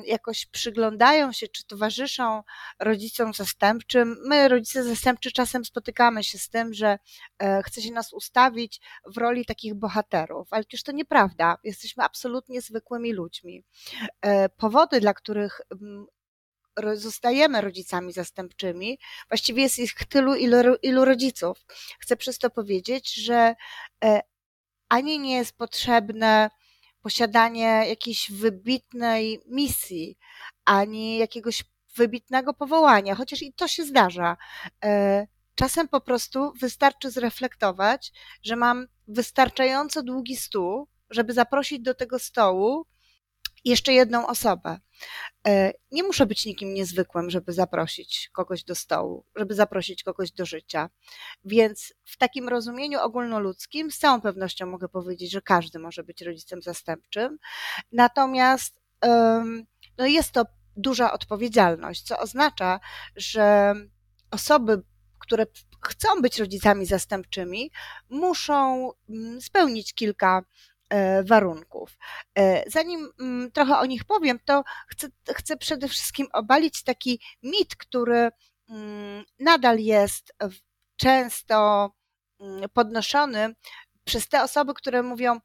jakoś 0.04 0.46
przyglądają 0.46 1.32
się 1.32 1.48
czy 1.48 1.66
towarzyszą 1.66 2.42
rodzicom 2.80 3.34
zastępczym. 3.34 4.16
My, 4.24 4.48
rodzice 4.48 4.84
zastępczy, 4.84 5.32
czasem 5.32 5.64
spotykamy 5.64 6.24
się 6.24 6.38
z 6.38 6.48
tym, 6.48 6.74
że 6.74 6.98
e, 7.38 7.62
chce 7.62 7.82
się 7.82 7.92
nas 7.92 8.12
ustawić 8.12 8.80
w 9.06 9.16
roli 9.16 9.44
takich 9.44 9.74
bohaterów, 9.74 10.48
ale 10.50 10.64
przecież 10.64 10.82
to 10.82 10.92
nieprawda. 10.92 11.58
Jesteśmy 11.64 12.04
absolutnie 12.04 12.60
zwykłymi 12.60 13.12
ludźmi. 13.12 13.64
E, 14.22 14.48
powody, 14.48 15.00
dla 15.00 15.14
których 15.14 15.60
mm, 15.72 16.06
zostajemy 16.94 17.60
rodzicami 17.60 18.12
zastępczymi, 18.12 18.98
właściwie 19.28 19.62
jest 19.62 19.78
ich 19.78 19.94
tylu, 19.94 20.34
ilu, 20.34 20.76
ilu 20.82 21.04
rodziców. 21.04 21.66
Chcę 22.00 22.16
przez 22.16 22.38
to 22.38 22.50
powiedzieć, 22.50 23.14
że 23.14 23.54
e, 24.04 24.20
ani 24.88 25.18
nie 25.18 25.36
jest 25.36 25.56
potrzebne 25.56 26.50
posiadanie 27.02 27.84
jakiejś 27.88 28.30
wybitnej 28.30 29.40
misji, 29.46 30.18
ani 30.64 31.18
jakiegoś 31.18 31.64
wybitnego 31.96 32.54
powołania, 32.54 33.14
chociaż 33.14 33.42
i 33.42 33.52
to 33.52 33.68
się 33.68 33.84
zdarza. 33.84 34.36
E, 34.84 35.26
czasem 35.54 35.88
po 35.88 36.00
prostu 36.00 36.52
wystarczy 36.60 37.10
zreflektować, 37.10 38.12
że 38.42 38.56
mam 38.56 38.86
wystarczająco 39.08 40.02
długi 40.02 40.36
stół, 40.36 40.88
żeby 41.10 41.32
zaprosić 41.32 41.80
do 41.80 41.94
tego 41.94 42.18
stołu 42.18 42.86
jeszcze 43.64 43.92
jedną 43.92 44.26
osobę. 44.26 44.78
E, 45.46 45.72
nie 45.92 46.02
muszę 46.02 46.26
być 46.26 46.46
nikim 46.46 46.74
niezwykłym, 46.74 47.30
żeby 47.30 47.52
zaprosić 47.52 48.30
kogoś 48.32 48.64
do 48.64 48.74
stołu, 48.74 49.24
żeby 49.36 49.54
zaprosić 49.54 50.02
kogoś 50.02 50.32
do 50.32 50.46
życia. 50.46 50.90
Więc 51.44 51.94
w 52.04 52.16
takim 52.16 52.48
rozumieniu 52.48 53.00
ogólnoludzkim 53.00 53.90
z 53.90 53.98
całą 53.98 54.20
pewnością 54.20 54.66
mogę 54.66 54.88
powiedzieć, 54.88 55.30
że 55.32 55.42
każdy 55.42 55.78
może 55.78 56.04
być 56.04 56.22
rodzicem 56.22 56.62
zastępczym. 56.62 57.38
Natomiast 57.92 58.80
no 59.98 60.06
jest 60.06 60.32
to 60.32 60.44
duża 60.76 61.12
odpowiedzialność, 61.12 62.02
co 62.02 62.18
oznacza, 62.18 62.80
że 63.16 63.74
osoby, 64.30 64.82
które 65.18 65.46
chcą 65.86 66.08
być 66.22 66.38
rodzicami 66.38 66.86
zastępczymi, 66.86 67.70
muszą 68.10 68.90
mm, 69.08 69.40
spełnić 69.40 69.94
kilka 69.94 70.42
warunków. 71.24 71.98
E, 72.38 72.70
zanim 72.70 73.10
mm, 73.20 73.50
trochę 73.52 73.78
o 73.78 73.86
nich 73.86 74.04
powiem, 74.04 74.38
to 74.44 74.64
chcę, 74.88 75.08
chcę 75.34 75.56
przede 75.56 75.88
wszystkim 75.88 76.26
obalić 76.32 76.82
taki 76.82 77.20
mit, 77.42 77.76
który 77.76 78.30
mm, 78.68 79.24
nadal 79.38 79.78
jest 79.78 80.34
często 80.96 81.90
mm, 82.40 82.68
podnoszony 82.72 83.54
przez 84.04 84.28
te 84.28 84.42
osoby, 84.42 84.74
które 84.74 85.02
mówią: 85.02 85.40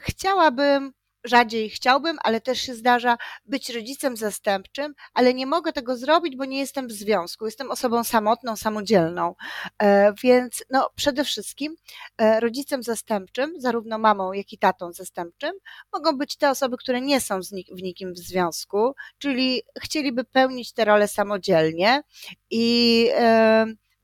Chciałabym 0.00 0.92
rzadziej 1.26 1.70
chciałbym, 1.70 2.18
ale 2.22 2.40
też 2.40 2.60
się 2.60 2.74
zdarza 2.74 3.16
być 3.46 3.70
rodzicem 3.70 4.16
zastępczym, 4.16 4.94
ale 5.14 5.34
nie 5.34 5.46
mogę 5.46 5.72
tego 5.72 5.96
zrobić, 5.96 6.36
bo 6.36 6.44
nie 6.44 6.58
jestem 6.58 6.88
w 6.88 6.92
związku. 6.92 7.44
Jestem 7.44 7.70
osobą 7.70 8.04
samotną, 8.04 8.56
samodzielną. 8.56 9.34
E, 9.82 10.12
więc 10.22 10.64
no, 10.70 10.90
przede 10.94 11.24
wszystkim 11.24 11.76
e, 12.18 12.40
rodzicem 12.40 12.82
zastępczym, 12.82 13.54
zarówno 13.58 13.98
mamą, 13.98 14.32
jak 14.32 14.52
i 14.52 14.58
tatą 14.58 14.92
zastępczym, 14.92 15.52
mogą 15.92 16.18
być 16.18 16.36
te 16.36 16.50
osoby, 16.50 16.76
które 16.76 17.00
nie 17.00 17.20
są 17.20 17.40
w 17.72 17.82
nikim 17.82 18.14
w 18.14 18.18
związku, 18.18 18.94
czyli 19.18 19.62
chcieliby 19.82 20.24
pełnić 20.24 20.72
tę 20.72 20.84
rolę 20.84 21.08
samodzielnie 21.08 22.02
i 22.50 23.08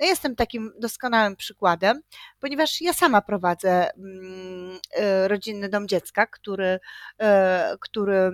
ja 0.02 0.08
jestem 0.08 0.36
takim 0.36 0.72
doskonałym 0.78 1.36
przykładem, 1.36 2.00
ponieważ 2.40 2.80
ja 2.80 2.92
sama 2.92 3.22
prowadzę 3.22 3.90
mm, 3.94 4.78
e, 4.96 5.28
rodzinny 5.28 5.68
dom 5.68 5.88
dziecka, 5.88 6.26
który, 6.26 6.80
e, 7.20 7.76
który 7.80 8.30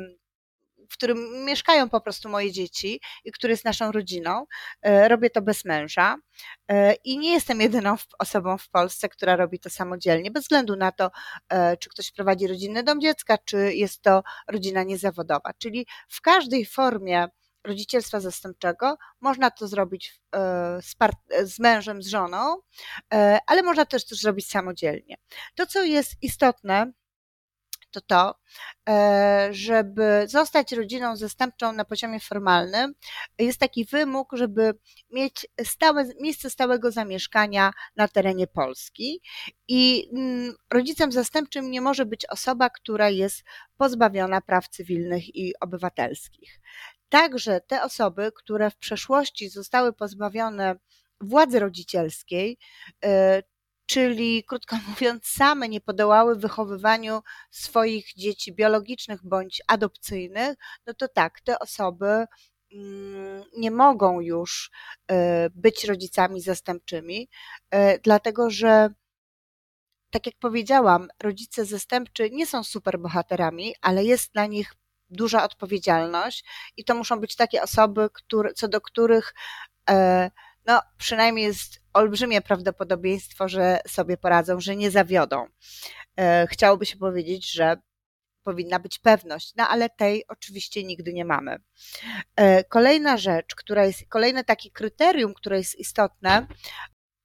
w 0.90 0.92
którym 0.92 1.44
mieszkają 1.44 1.88
po 1.88 2.00
prostu 2.00 2.28
moje 2.28 2.52
dzieci 2.52 3.00
i 3.24 3.32
który 3.32 3.50
jest 3.52 3.64
naszą 3.64 3.92
rodziną. 3.92 4.46
E, 4.82 5.08
robię 5.08 5.30
to 5.30 5.42
bez 5.42 5.64
męża 5.64 6.16
i 7.04 7.18
nie 7.18 7.32
jestem 7.32 7.60
jedyną 7.60 7.96
osobą 8.18 8.58
w 8.58 8.68
Polsce, 8.70 9.08
która 9.08 9.36
robi 9.36 9.58
to 9.58 9.70
samodzielnie, 9.70 10.30
bez 10.30 10.42
względu 10.42 10.76
na 10.76 10.92
to, 10.92 11.10
czy 11.80 11.88
ktoś 11.88 12.12
prowadzi 12.12 12.46
rodzinny 12.46 12.82
dom 12.82 13.00
dziecka, 13.00 13.38
czy 13.38 13.74
jest 13.74 14.02
to 14.02 14.22
rodzina 14.48 14.82
niezawodowa. 14.82 15.50
Czyli 15.58 15.86
w 16.08 16.20
każdej 16.20 16.66
formie 16.66 17.28
rodzicielstwa 17.68 18.20
zastępczego. 18.20 18.96
Można 19.20 19.50
to 19.50 19.68
zrobić 19.68 20.20
e, 20.34 20.82
z, 20.82 20.96
z, 21.44 21.58
mężem, 21.58 22.02
z 22.02 22.06
żoną, 22.06 22.56
e, 23.14 23.38
ale 23.46 23.62
można 23.62 23.86
też 23.86 24.06
to 24.06 24.14
zrobić 24.14 24.50
samodzielnie. 24.50 25.16
To, 25.54 25.66
co 25.66 25.84
jest 25.84 26.12
istotne, 26.22 26.92
to 27.90 28.00
to, 28.00 28.34
e, 28.88 29.48
żeby 29.50 30.24
zostać 30.28 30.72
rodziną 30.72 31.16
zastępczą 31.16 31.72
na 31.72 31.84
poziomie 31.84 32.20
formalnym, 32.20 32.94
jest 33.38 33.60
taki 33.60 33.84
wymóg, 33.84 34.28
żeby 34.32 34.74
mieć 35.10 35.46
stałe, 35.64 36.04
miejsce 36.20 36.50
stałego 36.50 36.90
zamieszkania 36.90 37.70
na 37.96 38.08
terenie 38.08 38.46
Polski 38.46 39.20
i 39.68 40.10
mm, 40.12 40.54
rodzicem 40.70 41.12
zastępczym 41.12 41.70
nie 41.70 41.80
może 41.80 42.06
być 42.06 42.26
osoba, 42.26 42.70
która 42.70 43.08
jest 43.08 43.44
pozbawiona 43.76 44.40
praw 44.40 44.68
cywilnych 44.68 45.36
i 45.36 45.52
obywatelskich. 45.60 46.60
Także 47.08 47.60
te 47.60 47.82
osoby, 47.82 48.32
które 48.34 48.70
w 48.70 48.76
przeszłości 48.76 49.48
zostały 49.48 49.92
pozbawione 49.92 50.76
władzy 51.20 51.60
rodzicielskiej, 51.60 52.58
e, 53.04 53.42
czyli 53.86 54.44
krótko 54.44 54.76
mówiąc, 54.88 55.26
same 55.26 55.68
nie 55.68 55.80
podołały 55.80 56.36
wychowywaniu 56.36 57.22
swoich 57.50 58.14
dzieci 58.16 58.54
biologicznych 58.54 59.20
bądź 59.24 59.62
adopcyjnych, 59.68 60.56
no 60.86 60.94
to 60.94 61.08
tak, 61.08 61.40
te 61.40 61.58
osoby 61.58 62.24
mm, 62.72 63.44
nie 63.56 63.70
mogą 63.70 64.20
już 64.20 64.70
e, 65.10 65.50
być 65.50 65.84
rodzicami 65.84 66.40
zastępczymi, 66.40 67.28
e, 67.70 67.98
dlatego 67.98 68.50
że 68.50 68.90
tak 70.10 70.26
jak 70.26 70.34
powiedziałam, 70.40 71.08
rodzice 71.22 71.64
zastępczy 71.64 72.30
nie 72.30 72.46
są 72.46 72.64
superbohaterami, 72.64 73.74
ale 73.80 74.04
jest 74.04 74.34
na 74.34 74.46
nich 74.46 74.72
duża 75.10 75.44
odpowiedzialność 75.44 76.44
i 76.76 76.84
to 76.84 76.94
muszą 76.94 77.20
być 77.20 77.36
takie 77.36 77.62
osoby, 77.62 78.08
które, 78.12 78.54
co 78.54 78.68
do 78.68 78.80
których 78.80 79.34
e, 79.90 80.30
no, 80.66 80.82
przynajmniej 80.98 81.44
jest 81.44 81.82
olbrzymie 81.92 82.40
prawdopodobieństwo, 82.40 83.48
że 83.48 83.80
sobie 83.86 84.16
poradzą, 84.16 84.60
że 84.60 84.76
nie 84.76 84.90
zawiodą. 84.90 85.46
E, 86.18 86.46
chciałoby 86.46 86.86
się 86.86 86.96
powiedzieć, 86.96 87.52
że 87.52 87.76
powinna 88.42 88.78
być 88.78 88.98
pewność, 88.98 89.52
no 89.56 89.68
ale 89.68 89.90
tej 89.90 90.24
oczywiście 90.28 90.84
nigdy 90.84 91.12
nie 91.12 91.24
mamy. 91.24 91.56
E, 92.36 92.64
kolejna 92.64 93.16
rzecz, 93.16 93.54
która 93.54 93.84
jest, 93.84 94.08
kolejne 94.08 94.44
takie 94.44 94.70
kryterium, 94.70 95.34
które 95.34 95.58
jest 95.58 95.78
istotne, 95.78 96.46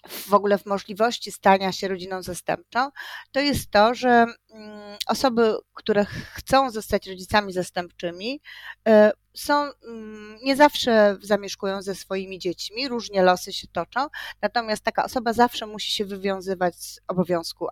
w 0.10 0.34
ogóle 0.34 0.58
w 0.58 0.66
możliwości 0.66 1.32
stania 1.32 1.72
się 1.72 1.88
rodziną 1.88 2.22
zastępczą, 2.22 2.90
to 3.32 3.40
jest 3.40 3.72
to, 3.72 3.96
że 3.96 4.10
mm, 4.10 4.98
osoby, 5.08 5.56
które 5.74 6.06
chcą 6.06 6.72
zostać 6.72 7.08
rodzicami 7.08 7.54
zastępczymi, 7.54 8.42
e, 8.88 9.12
są, 9.34 9.54
mm, 9.88 10.38
nie 10.44 10.56
zawsze 10.56 11.18
zamieszkują 11.22 11.82
ze 11.82 11.96
swoimi 11.96 12.40
dziećmi, 12.40 12.88
różnie 12.88 13.24
losy 13.24 13.54
się 13.54 13.68
toczą, 13.68 14.08
natomiast 14.42 14.84
taka 14.84 15.04
osoba 15.04 15.34
zawsze 15.34 15.66
musi 15.66 15.92
się 15.92 16.06
wywiązywać 16.06 16.76
z 16.76 17.00
obowiązku 17.08 17.68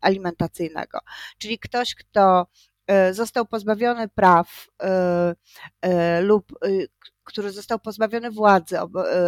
alimentacyjnego. 0.00 0.98
Czyli 1.38 1.58
ktoś, 1.58 1.94
kto 1.94 2.46
e, 2.86 3.14
został 3.14 3.46
pozbawiony 3.46 4.08
praw 4.08 4.66
e, 5.82 6.20
lub 6.22 6.52
który 7.24 7.52
został 7.52 7.78
pozbawiony 7.78 8.30
władzy 8.30 8.76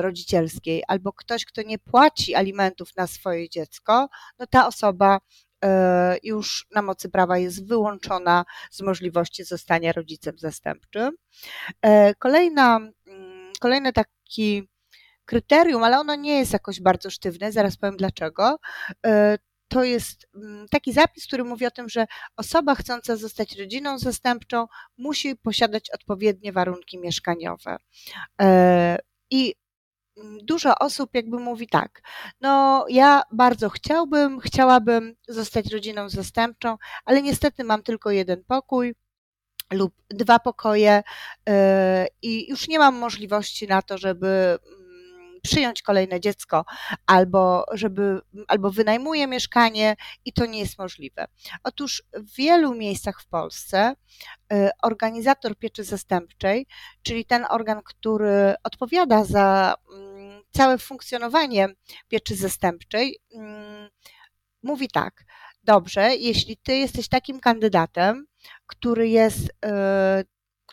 rodzicielskiej, 0.00 0.82
albo 0.88 1.12
ktoś, 1.12 1.44
kto 1.44 1.62
nie 1.62 1.78
płaci 1.78 2.34
alimentów 2.34 2.96
na 2.96 3.06
swoje 3.06 3.48
dziecko, 3.48 4.08
no 4.38 4.46
ta 4.46 4.66
osoba 4.66 5.20
E, 5.64 6.16
już 6.22 6.66
na 6.74 6.82
mocy 6.82 7.08
prawa 7.08 7.38
jest 7.38 7.68
wyłączona 7.68 8.44
z 8.70 8.80
możliwości 8.80 9.44
zostania 9.44 9.92
rodzicem 9.92 10.38
zastępczym. 10.38 11.16
E, 11.82 12.14
kolejna, 12.14 12.76
mm, 13.06 13.52
kolejny 13.60 13.92
taki 13.92 14.68
kryterium, 15.24 15.84
ale 15.84 15.98
ono 15.98 16.14
nie 16.14 16.38
jest 16.38 16.52
jakoś 16.52 16.80
bardzo 16.80 17.10
sztywne, 17.10 17.52
zaraz 17.52 17.76
powiem 17.76 17.96
dlaczego. 17.96 18.58
E, 19.72 19.74
to 19.74 19.84
jest 19.84 20.26
mm, 20.34 20.68
taki 20.68 20.92
zapis, 20.92 21.26
który 21.26 21.44
mówi 21.44 21.66
o 21.66 21.70
tym, 21.70 21.88
że 21.88 22.06
osoba 22.36 22.74
chcąca 22.74 23.16
zostać 23.16 23.58
rodziną 23.58 23.98
zastępczą 23.98 24.66
musi 24.98 25.36
posiadać 25.36 25.90
odpowiednie 25.90 26.52
warunki 26.52 26.98
mieszkaniowe. 26.98 27.76
I 29.30 29.54
dużo 30.42 30.78
osób 30.78 31.14
jakby 31.14 31.38
mówi 31.38 31.68
tak, 31.68 32.02
no 32.40 32.84
ja 32.88 33.22
bardzo 33.32 33.70
chciałbym, 33.70 34.40
chciałabym 34.40 35.14
zostać 35.28 35.72
rodziną 35.72 36.08
zastępczą, 36.08 36.76
ale 37.04 37.22
niestety 37.22 37.64
mam 37.64 37.82
tylko 37.82 38.10
jeden 38.10 38.44
pokój 38.44 38.94
lub 39.72 39.94
dwa 40.10 40.38
pokoje 40.38 41.02
yy, 41.46 41.54
i 42.22 42.50
już 42.50 42.68
nie 42.68 42.78
mam 42.78 42.94
możliwości 42.94 43.66
na 43.68 43.82
to, 43.82 43.98
żeby 43.98 44.58
przyjąć 45.42 45.82
kolejne 45.82 46.20
dziecko, 46.20 46.64
albo 47.06 47.64
żeby, 47.72 48.20
albo 48.48 48.70
wynajmuje 48.70 49.26
mieszkanie 49.26 49.96
i 50.24 50.32
to 50.32 50.46
nie 50.46 50.58
jest 50.58 50.78
możliwe. 50.78 51.26
Otóż 51.64 52.02
w 52.12 52.36
wielu 52.36 52.74
miejscach 52.74 53.22
w 53.22 53.26
Polsce 53.26 53.94
y, 54.52 54.70
organizator 54.82 55.58
pieczy 55.58 55.84
zastępczej, 55.84 56.66
czyli 57.02 57.24
ten 57.24 57.44
organ, 57.50 57.82
który 57.84 58.54
odpowiada 58.64 59.24
za 59.24 59.74
mm, 59.94 60.42
całe 60.50 60.78
funkcjonowanie 60.78 61.68
pieczy 62.08 62.36
zastępczej, 62.36 63.18
mm, 63.34 63.90
mówi 64.62 64.88
tak. 64.88 65.24
Dobrze, 65.64 66.16
jeśli 66.16 66.56
ty 66.56 66.76
jesteś 66.76 67.08
takim 67.08 67.40
kandydatem, 67.40 68.26
który 68.66 69.08
jest 69.08 69.48
y, 69.48 69.50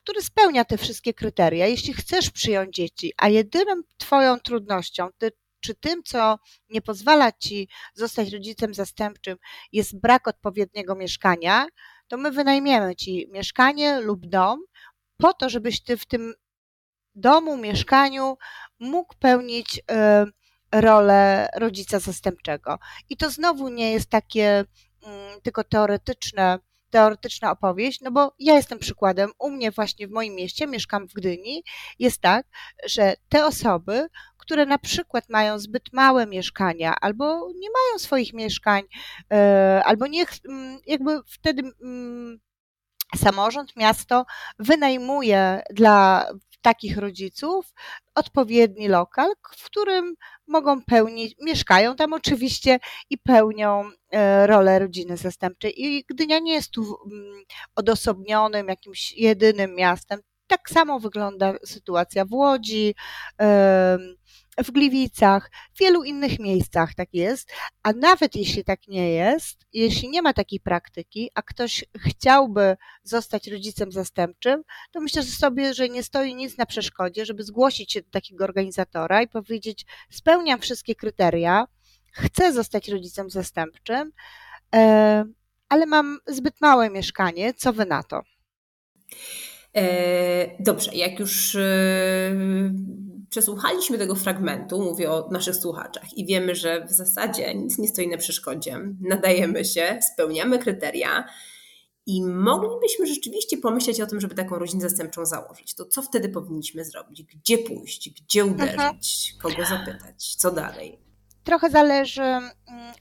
który 0.03 0.21
spełnia 0.21 0.65
te 0.65 0.77
wszystkie 0.77 1.13
kryteria. 1.13 1.67
Jeśli 1.67 1.93
chcesz 1.93 2.29
przyjąć 2.29 2.75
dzieci, 2.75 3.13
a 3.17 3.29
jedyną 3.29 3.81
Twoją 3.97 4.39
trudnością, 4.39 5.09
ty, 5.17 5.31
czy 5.59 5.75
tym, 5.75 6.03
co 6.03 6.39
nie 6.69 6.81
pozwala 6.81 7.31
Ci 7.31 7.67
zostać 7.93 8.33
rodzicem 8.33 8.73
zastępczym, 8.73 9.37
jest 9.71 9.99
brak 9.99 10.27
odpowiedniego 10.27 10.95
mieszkania, 10.95 11.67
to 12.07 12.17
my 12.17 12.31
wynajmiemy 12.31 12.95
Ci 12.95 13.27
mieszkanie 13.31 14.01
lub 14.01 14.25
dom 14.25 14.59
po 15.17 15.33
to, 15.33 15.49
żebyś 15.49 15.83
Ty 15.83 15.97
w 15.97 16.05
tym 16.05 16.33
domu, 17.15 17.57
mieszkaniu 17.57 18.37
mógł 18.79 19.15
pełnić 19.19 19.77
y, 19.77 19.81
rolę 20.71 21.49
rodzica 21.55 21.99
zastępczego. 21.99 22.79
I 23.09 23.17
to 23.17 23.29
znowu 23.29 23.69
nie 23.69 23.91
jest 23.91 24.09
takie 24.09 24.65
mm, 25.05 25.41
tylko 25.41 25.63
teoretyczne 25.63 26.59
teoretyczna 26.89 27.51
opowieść, 27.51 28.01
no 28.01 28.11
bo 28.11 28.33
ja 28.39 28.55
jestem 28.55 28.79
przykładem. 28.79 29.31
U 29.39 29.49
mnie 29.49 29.71
właśnie 29.71 30.07
w 30.07 30.11
moim 30.11 30.35
mieście, 30.35 30.67
mieszkam 30.67 31.07
w 31.07 31.13
Gdyni, 31.13 31.63
jest 31.99 32.21
tak, 32.21 32.45
że 32.85 33.13
te 33.29 33.45
osoby, 33.45 34.07
które 34.37 34.65
na 34.65 34.77
przykład 34.77 35.29
mają 35.29 35.59
zbyt 35.59 35.93
małe 35.93 36.27
mieszkania, 36.27 36.95
albo 37.01 37.51
nie 37.55 37.69
mają 37.69 37.99
swoich 37.99 38.33
mieszkań, 38.33 38.83
e, 39.33 39.81
albo 39.85 40.07
niech 40.07 40.29
mm, 40.49 40.79
jakby 40.87 41.19
wtedy 41.27 41.71
mm, 41.81 42.39
samorząd, 43.15 43.75
miasto 43.75 44.25
wynajmuje 44.59 45.61
dla 45.69 46.25
takich 46.61 46.97
rodziców 46.97 47.73
odpowiedni 48.15 48.87
lokal, 48.87 49.31
w 49.57 49.65
którym 49.65 50.15
mogą 50.47 50.81
pełnić, 50.83 51.35
mieszkają 51.41 51.95
tam 51.95 52.13
oczywiście 52.13 52.79
i 53.09 53.17
pełnią 53.17 53.89
e, 54.11 54.47
rolę 54.47 54.79
rodziny 54.79 55.17
zastępczej. 55.17 55.73
I 55.83 56.05
Gdynia 56.09 56.39
nie 56.39 56.53
jest 56.53 56.71
tu 56.71 56.97
odosobnionym, 57.75 58.67
jakimś 58.67 59.13
jedynym 59.13 59.75
miastem. 59.75 60.19
Tak 60.47 60.69
samo 60.69 60.99
wygląda 60.99 61.53
sytuacja 61.65 62.25
w 62.25 62.33
Łodzi, 62.33 62.95
w 64.63 64.71
Gliwicach, 64.71 65.51
w 65.75 65.79
wielu 65.79 66.03
innych 66.03 66.39
miejscach 66.39 66.93
tak 66.93 67.13
jest, 67.13 67.51
a 67.83 67.93
nawet 67.93 68.35
jeśli 68.35 68.63
tak 68.63 68.87
nie 68.87 69.11
jest, 69.11 69.65
jeśli 69.73 70.09
nie 70.09 70.21
ma 70.21 70.33
takiej 70.33 70.59
praktyki, 70.59 71.29
a 71.35 71.41
ktoś 71.41 71.85
chciałby 71.97 72.77
zostać 73.03 73.47
rodzicem 73.47 73.91
zastępczym, 73.91 74.63
to 74.91 75.01
myślę 75.01 75.23
że 75.23 75.29
sobie, 75.31 75.73
że 75.73 75.89
nie 75.89 76.03
stoi 76.03 76.35
nic 76.35 76.57
na 76.57 76.65
przeszkodzie, 76.65 77.25
żeby 77.25 77.43
zgłosić 77.43 77.93
się 77.93 78.01
do 78.01 78.09
takiego 78.09 78.43
organizatora 78.43 79.21
i 79.21 79.27
powiedzieć: 79.27 79.85
Spełniam 80.09 80.59
wszystkie 80.59 80.95
kryteria, 80.95 81.67
chcę 82.11 82.53
zostać 82.53 82.89
rodzicem 82.89 83.29
zastępczym, 83.29 84.11
e, 84.75 85.25
ale 85.69 85.85
mam 85.85 86.19
zbyt 86.27 86.61
małe 86.61 86.89
mieszkanie, 86.89 87.53
co 87.53 87.73
wy 87.73 87.85
na 87.85 88.03
to? 88.03 88.21
E, 89.75 90.63
dobrze, 90.63 90.91
jak 90.93 91.19
już 91.19 91.55
e, 91.55 91.61
przesłuchaliśmy 93.29 93.97
tego 93.97 94.15
fragmentu, 94.15 94.83
mówię 94.83 95.11
o 95.11 95.29
naszych 95.31 95.55
słuchaczach, 95.55 96.17
i 96.17 96.25
wiemy, 96.25 96.55
że 96.55 96.85
w 96.85 96.91
zasadzie 96.91 97.55
nic 97.55 97.77
nie 97.77 97.87
stoi 97.87 98.07
na 98.07 98.17
przeszkodzie, 98.17 98.79
nadajemy 99.01 99.65
się, 99.65 99.99
spełniamy 100.13 100.59
kryteria 100.59 101.25
i 102.05 102.25
moglibyśmy 102.25 103.07
rzeczywiście 103.07 103.57
pomyśleć 103.57 104.01
o 104.01 104.07
tym, 104.07 104.21
żeby 104.21 104.35
taką 104.35 104.59
rodzinę 104.59 104.89
zastępczą 104.89 105.25
założyć. 105.25 105.75
To 105.75 105.85
co 105.85 106.01
wtedy 106.01 106.29
powinniśmy 106.29 106.85
zrobić? 106.85 107.23
Gdzie 107.23 107.57
pójść? 107.57 108.09
Gdzie 108.09 108.45
uderzyć? 108.45 109.35
Kogo 109.41 109.65
zapytać? 109.65 110.35
Co 110.35 110.51
dalej? 110.51 110.99
Trochę 111.43 111.69
zależy 111.69 112.21
mm, 112.21 112.51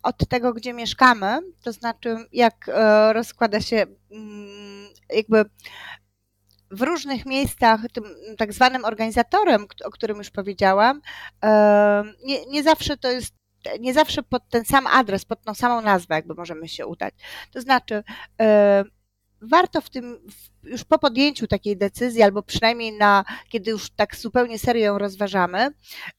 od 0.02 0.28
tego, 0.28 0.52
gdzie 0.52 0.72
mieszkamy, 0.72 1.40
to 1.62 1.72
znaczy 1.72 2.16
jak 2.32 2.68
e, 2.68 3.12
rozkłada 3.12 3.60
się 3.60 3.86
mm, 4.10 4.88
jakby 5.10 5.44
w 6.70 6.82
różnych 6.82 7.26
miejscach 7.26 7.80
tym 7.92 8.04
tak 8.38 8.52
zwanym 8.52 8.84
organizatorem, 8.84 9.66
o 9.84 9.90
którym 9.90 10.18
już 10.18 10.30
powiedziałam, 10.30 11.00
nie, 12.24 12.46
nie 12.46 12.62
zawsze 12.62 12.96
to 12.96 13.10
jest 13.10 13.38
nie 13.80 13.94
zawsze 13.94 14.22
pod 14.22 14.48
ten 14.48 14.64
sam 14.64 14.86
adres, 14.86 15.24
pod 15.24 15.42
tą 15.42 15.54
samą 15.54 15.80
nazwę 15.80 16.14
jakby 16.14 16.34
możemy 16.34 16.68
się 16.68 16.86
udać. 16.86 17.14
To 17.52 17.60
znaczy, 17.60 18.02
warto 19.40 19.80
w 19.80 19.90
tym, 19.90 20.18
już 20.62 20.84
po 20.84 20.98
podjęciu 20.98 21.46
takiej 21.46 21.76
decyzji, 21.76 22.22
albo 22.22 22.42
przynajmniej 22.42 22.92
na, 22.92 23.24
kiedy 23.48 23.70
już 23.70 23.90
tak 23.90 24.16
zupełnie 24.16 24.58
serio 24.58 24.84
ją 24.84 24.98
rozważamy, 24.98 25.70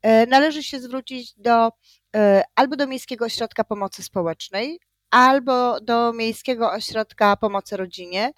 e, 0.01 0.25
należy 0.25 0.63
się 0.63 0.79
zwrócić 0.79 1.33
do 1.37 1.71
e, 2.15 2.43
albo 2.55 2.75
do 2.75 2.87
Miejskiego 2.87 3.25
Ośrodka 3.25 3.63
Pomocy 3.63 4.03
Społecznej, 4.03 4.79
albo 5.11 5.79
do 5.81 6.13
Miejskiego 6.13 6.71
Ośrodka 6.71 7.35
Pomocy 7.35 7.77
Rodzinie, 7.77 8.31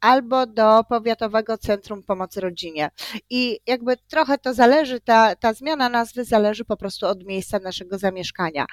albo 0.00 0.46
do 0.46 0.84
Powiatowego 0.88 1.58
Centrum 1.58 2.02
Pomocy 2.02 2.40
Rodzinie. 2.40 2.90
I 3.30 3.60
jakby 3.66 3.96
trochę 3.96 4.38
to 4.38 4.54
zależy, 4.54 5.00
ta, 5.00 5.36
ta 5.36 5.52
zmiana 5.52 5.88
nazwy 5.88 6.24
zależy 6.24 6.64
po 6.64 6.76
prostu 6.76 7.06
od 7.06 7.24
miejsca 7.24 7.58
naszego 7.58 7.98
zamieszkania 7.98 8.66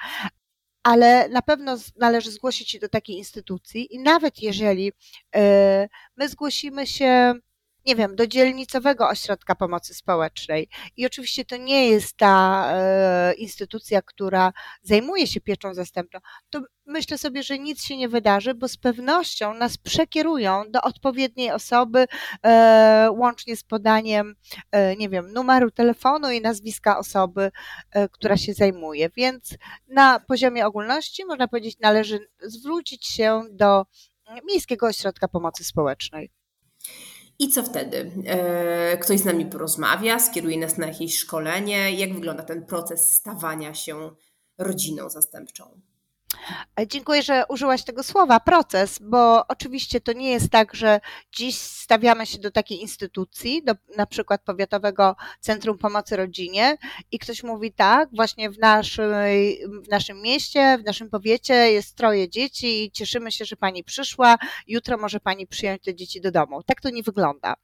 ale 0.82 1.28
na 1.28 1.42
pewno 1.42 1.76
należy 1.96 2.30
zgłosić 2.30 2.70
się 2.70 2.78
do 2.78 2.88
takiej 2.88 3.16
instytucji 3.16 3.94
i 3.94 3.98
nawet 3.98 4.42
jeżeli 4.42 4.92
e, 5.34 5.88
my 6.16 6.28
zgłosimy 6.28 6.86
się 6.86 7.34
nie 7.86 7.96
wiem, 7.96 8.16
do 8.16 8.26
dzielnicowego 8.26 9.08
ośrodka 9.08 9.54
pomocy 9.54 9.94
społecznej. 9.94 10.68
I 10.96 11.06
oczywiście 11.06 11.44
to 11.44 11.56
nie 11.56 11.88
jest 11.88 12.16
ta 12.16 12.66
e, 12.72 13.32
instytucja, 13.34 14.02
która 14.02 14.52
zajmuje 14.82 15.26
się 15.26 15.40
pieczą 15.40 15.74
zastępczą. 15.74 16.18
To 16.50 16.60
myślę 16.86 17.18
sobie, 17.18 17.42
że 17.42 17.58
nic 17.58 17.84
się 17.84 17.96
nie 17.96 18.08
wydarzy, 18.08 18.54
bo 18.54 18.68
z 18.68 18.76
pewnością 18.76 19.54
nas 19.54 19.78
przekierują 19.78 20.64
do 20.70 20.82
odpowiedniej 20.82 21.50
osoby, 21.50 22.06
e, 22.42 23.08
łącznie 23.12 23.56
z 23.56 23.64
podaniem, 23.64 24.34
e, 24.70 24.96
nie 24.96 25.08
wiem, 25.08 25.32
numeru 25.32 25.70
telefonu 25.70 26.30
i 26.30 26.40
nazwiska 26.40 26.98
osoby, 26.98 27.50
e, 27.90 28.08
która 28.08 28.36
się 28.36 28.54
zajmuje. 28.54 29.10
Więc 29.16 29.54
na 29.88 30.20
poziomie 30.20 30.66
ogólności, 30.66 31.24
można 31.24 31.48
powiedzieć, 31.48 31.78
należy 31.80 32.18
zwrócić 32.42 33.06
się 33.06 33.42
do 33.50 33.86
Miejskiego 34.44 34.86
Ośrodka 34.86 35.28
Pomocy 35.28 35.64
Społecznej. 35.64 36.30
I 37.42 37.48
co 37.48 37.62
wtedy? 37.62 38.10
E, 38.26 38.98
ktoś 38.98 39.20
z 39.20 39.24
nami 39.24 39.46
porozmawia, 39.46 40.18
skieruje 40.18 40.58
nas 40.58 40.78
na 40.78 40.86
jakieś 40.86 41.18
szkolenie. 41.18 41.92
Jak 41.92 42.14
wygląda 42.14 42.42
ten 42.42 42.66
proces 42.66 43.14
stawania 43.14 43.74
się 43.74 44.10
rodziną 44.58 45.10
zastępczą? 45.10 45.80
Dziękuję, 46.86 47.22
że 47.22 47.44
użyłaś 47.48 47.84
tego 47.84 48.02
słowa 48.02 48.40
proces, 48.40 48.98
bo 49.02 49.46
oczywiście 49.46 50.00
to 50.00 50.12
nie 50.12 50.30
jest 50.30 50.50
tak, 50.50 50.74
że 50.74 51.00
dziś 51.32 51.58
stawiamy 51.58 52.26
się 52.26 52.38
do 52.38 52.50
takiej 52.50 52.80
instytucji, 52.80 53.62
do 53.64 53.74
na 53.96 54.06
przykład 54.06 54.42
Powiatowego 54.44 55.16
Centrum 55.40 55.78
Pomocy 55.78 56.16
Rodzinie 56.16 56.76
i 57.12 57.18
ktoś 57.18 57.42
mówi 57.42 57.72
tak, 57.72 58.08
właśnie 58.12 58.50
w, 58.50 58.58
naszej, 58.58 59.64
w 59.84 59.88
naszym 59.88 60.22
mieście, 60.22 60.78
w 60.78 60.84
naszym 60.84 61.10
powiecie 61.10 61.54
jest 61.54 61.96
troje 61.96 62.28
dzieci 62.28 62.84
i 62.84 62.90
cieszymy 62.90 63.32
się, 63.32 63.44
że 63.44 63.56
pani 63.56 63.84
przyszła, 63.84 64.36
jutro 64.66 64.98
może 64.98 65.20
pani 65.20 65.46
przyjąć 65.46 65.82
te 65.82 65.94
dzieci 65.94 66.20
do 66.20 66.30
domu. 66.30 66.62
Tak 66.62 66.80
to 66.80 66.90
nie 66.90 67.02
wygląda. 67.02 67.54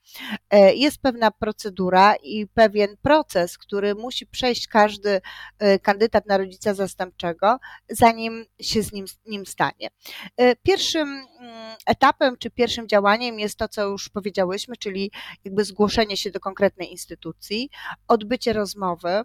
E, 0.51 0.75
jest 0.75 0.99
pewna 1.03 1.31
procedura 1.31 2.15
i 2.23 2.47
pewien 2.47 2.97
proces, 3.03 3.59
który 3.59 3.95
musi 3.95 4.27
przejść 4.27 4.69
każdy 4.69 5.21
e, 5.59 5.79
kandydat 5.79 6.27
na 6.27 6.39
rodzica 6.39 6.75
zastępczego, 6.75 7.59
zanim 7.89 8.45
się 8.61 8.83
z 8.83 8.93
nim, 8.93 9.07
nim 9.27 9.47
stanie. 9.47 9.89
E, 10.37 10.57
pierwszym 10.57 11.09
mm, 11.09 11.77
etapem 11.87 12.37
czy 12.39 12.51
pierwszym 12.51 12.89
działaniem 12.89 13.39
jest 13.39 13.57
to, 13.57 13.69
co 13.69 13.87
już 13.87 14.09
powiedziałyśmy, 14.09 14.77
czyli 14.77 15.11
jakby 15.45 15.65
zgłoszenie 15.65 16.17
się 16.17 16.31
do 16.31 16.41
konkretnej 16.41 16.91
instytucji, 16.93 17.71
odbycie 18.09 18.53
rozmowy. 18.53 19.23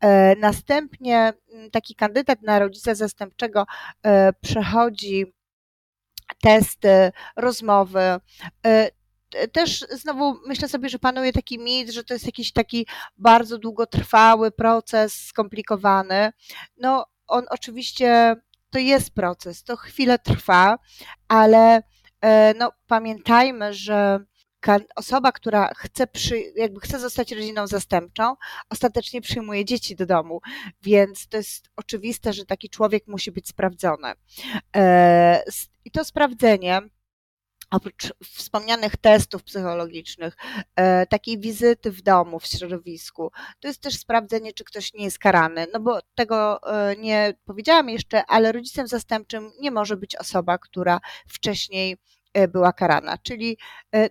E, 0.00 0.36
następnie 0.36 1.32
mm, 1.52 1.70
taki 1.70 1.94
kandydat 1.94 2.42
na 2.42 2.58
rodzica 2.58 2.94
zastępczego 2.94 3.66
e, 4.02 4.32
przechodzi 4.32 5.24
testy, 6.42 7.12
rozmowy, 7.36 8.00
też 9.52 9.80
znowu 9.90 10.38
myślę 10.46 10.68
sobie, 10.68 10.88
że 10.88 10.98
panuje 10.98 11.32
taki 11.32 11.58
mit, 11.58 11.90
że 11.90 12.04
to 12.04 12.14
jest 12.14 12.26
jakiś 12.26 12.52
taki 12.52 12.86
bardzo 13.16 13.58
długotrwały 13.58 14.50
proces, 14.50 15.14
skomplikowany. 15.14 16.32
No, 16.76 17.06
on 17.26 17.44
oczywiście 17.50 18.36
to 18.76 18.80
jest 18.80 19.10
proces, 19.10 19.62
to 19.62 19.76
chwilę 19.76 20.18
trwa, 20.18 20.78
ale 21.28 21.82
e, 22.20 22.54
no, 22.58 22.72
pamiętajmy, 22.86 23.74
że 23.74 24.20
osoba, 24.96 25.32
która 25.32 25.70
chce, 25.76 26.06
przy, 26.06 26.52
jakby 26.56 26.80
chce 26.80 26.98
zostać 27.00 27.32
rodziną 27.32 27.66
zastępczą, 27.66 28.34
ostatecznie 28.70 29.20
przyjmuje 29.20 29.64
dzieci 29.64 29.96
do 29.96 30.06
domu, 30.06 30.40
więc 30.82 31.28
to 31.28 31.36
jest 31.36 31.70
oczywiste, 31.76 32.32
że 32.32 32.46
taki 32.46 32.70
człowiek 32.70 33.06
musi 33.06 33.32
być 33.32 33.48
sprawdzony. 33.48 34.12
E, 34.76 35.42
I 35.84 35.90
to 35.90 36.04
sprawdzenie 36.04 36.80
oprócz 37.70 38.12
wspomnianych 38.24 38.96
testów 38.96 39.42
psychologicznych, 39.42 40.36
e, 40.76 41.06
takiej 41.06 41.38
wizyty 41.38 41.90
w 41.90 42.02
domu, 42.02 42.40
w 42.40 42.46
środowisku, 42.46 43.32
to 43.60 43.68
jest 43.68 43.80
też 43.80 43.98
sprawdzenie, 43.98 44.52
czy 44.52 44.64
ktoś 44.64 44.94
nie 44.94 45.04
jest 45.04 45.18
karany. 45.18 45.66
No 45.72 45.80
bo 45.80 45.98
tego 46.14 46.60
e, 46.62 46.96
nie 46.96 47.34
powiedziałam 47.44 47.88
jeszcze, 47.88 48.26
ale 48.26 48.52
rodzicem 48.52 48.86
zastępczym 48.86 49.50
nie 49.60 49.70
może 49.70 49.96
być 49.96 50.16
osoba, 50.16 50.58
która 50.58 51.00
wcześniej 51.28 51.96
e, 52.34 52.48
była 52.48 52.72
karana, 52.72 53.18
czyli 53.18 53.58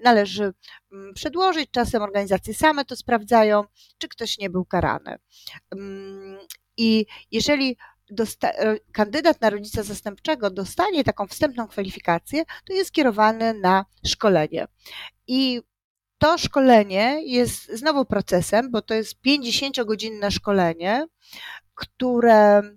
należy 0.04 0.54
mm, 0.92 1.14
przedłożyć, 1.14 1.72
czasem 1.72 2.02
organizacje 2.02 2.54
same 2.54 2.86
to 2.86 2.96
sprawdzają, 2.96 3.64
czy 3.98 4.08
ktoś 4.08 4.38
nie 4.38 4.50
był 4.50 4.66
karany. 4.66 5.16
Mm, 5.72 6.38
I 6.78 7.06
jeżeli 7.32 7.78
E, 8.44 8.80
kandydat 8.92 9.42
na 9.42 9.50
rodzica 9.50 9.84
zastępczego 9.84 10.50
dostanie 10.50 11.04
taką 11.04 11.28
wstępną 11.28 11.68
kwalifikację, 11.68 12.44
to 12.66 12.74
jest 12.74 12.92
kierowany 12.92 13.54
na 13.54 13.86
szkolenie. 14.06 14.68
I 15.28 15.62
to 16.18 16.38
szkolenie 16.38 17.22
jest 17.26 17.78
znowu 17.78 18.06
procesem, 18.06 18.72
bo 18.72 18.82
to 18.82 18.94
jest 18.94 19.16
50-godzinne 19.28 20.32
szkolenie, 20.32 21.06
które 21.76 22.58
mm, 22.58 22.76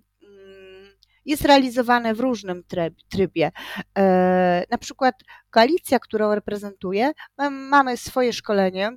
jest 1.24 1.44
realizowane 1.44 2.14
w 2.14 2.20
różnym 2.20 2.64
trybie. 3.08 3.50
E, 3.98 4.64
na 4.70 4.78
przykład 4.78 5.14
koalicja, 5.50 5.98
którą 5.98 6.34
reprezentuję, 6.34 7.12
mamy 7.50 7.96
swoje 7.96 8.32
szkolenie, 8.32 8.96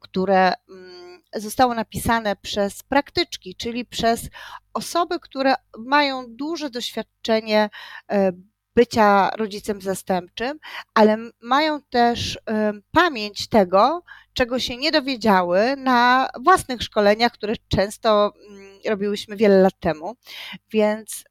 które 0.00 0.52
mm, 0.70 1.11
zostało 1.34 1.74
napisane 1.74 2.36
przez 2.36 2.82
praktyczki, 2.82 3.54
czyli 3.54 3.84
przez 3.84 4.28
osoby, 4.74 5.20
które 5.20 5.54
mają 5.78 6.24
duże 6.28 6.70
doświadczenie 6.70 7.70
e, 8.10 8.32
bycia 8.74 9.30
rodzicem 9.30 9.80
zastępczym, 9.80 10.58
ale 10.94 11.16
mają 11.42 11.82
też 11.82 12.38
e, 12.50 12.72
pamięć 12.92 13.48
tego, 13.48 14.02
czego 14.32 14.58
się 14.58 14.76
nie 14.76 14.92
dowiedziały 14.92 15.76
na 15.76 16.28
własnych 16.40 16.82
szkoleniach, 16.82 17.32
które 17.32 17.54
często 17.68 18.32
mm, 18.50 18.78
robiłyśmy 18.88 19.36
wiele 19.36 19.62
lat 19.62 19.80
temu. 19.80 20.16
Więc 20.70 21.24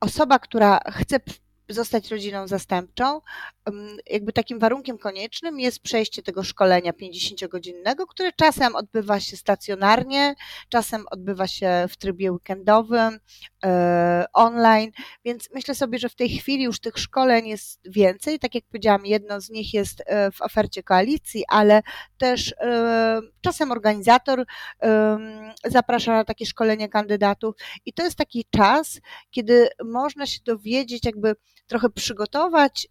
osoba, 0.00 0.38
która 0.38 0.80
chce 0.90 1.20
zostać 1.68 2.10
rodziną 2.10 2.48
zastępczą, 2.48 3.20
jakby 4.06 4.32
takim 4.32 4.58
warunkiem 4.58 4.98
koniecznym 4.98 5.60
jest 5.60 5.80
przejście 5.80 6.22
tego 6.22 6.42
szkolenia 6.42 6.92
50-godzinnego, 6.92 8.06
które 8.06 8.32
czasem 8.32 8.76
odbywa 8.76 9.20
się 9.20 9.36
stacjonarnie, 9.36 10.34
czasem 10.68 11.04
odbywa 11.10 11.46
się 11.46 11.86
w 11.90 11.96
trybie 11.96 12.32
weekendowym, 12.32 13.18
e, 13.64 14.24
online, 14.32 14.90
więc 15.24 15.48
myślę 15.54 15.74
sobie, 15.74 15.98
że 15.98 16.08
w 16.08 16.14
tej 16.14 16.28
chwili 16.28 16.64
już 16.64 16.80
tych 16.80 16.98
szkoleń 16.98 17.46
jest 17.46 17.80
więcej. 17.90 18.38
Tak 18.38 18.54
jak 18.54 18.64
powiedziałam, 18.64 19.06
jedno 19.06 19.40
z 19.40 19.50
nich 19.50 19.74
jest 19.74 20.02
e, 20.06 20.30
w 20.30 20.40
ofercie 20.42 20.82
koalicji, 20.82 21.44
ale 21.48 21.82
też 22.18 22.54
e, 22.60 23.20
czasem 23.40 23.72
organizator 23.72 24.44
zaprasza 25.64 26.12
na 26.12 26.24
takie 26.24 26.46
szkolenie 26.46 26.88
kandydatów 26.88 27.54
i 27.86 27.92
to 27.92 28.02
jest 28.02 28.18
taki 28.18 28.46
czas, 28.50 29.00
kiedy 29.30 29.68
można 29.84 30.26
się 30.26 30.38
dowiedzieć, 30.44 31.04
jakby 31.06 31.34
trochę 31.66 31.90
przygotować 31.90 32.88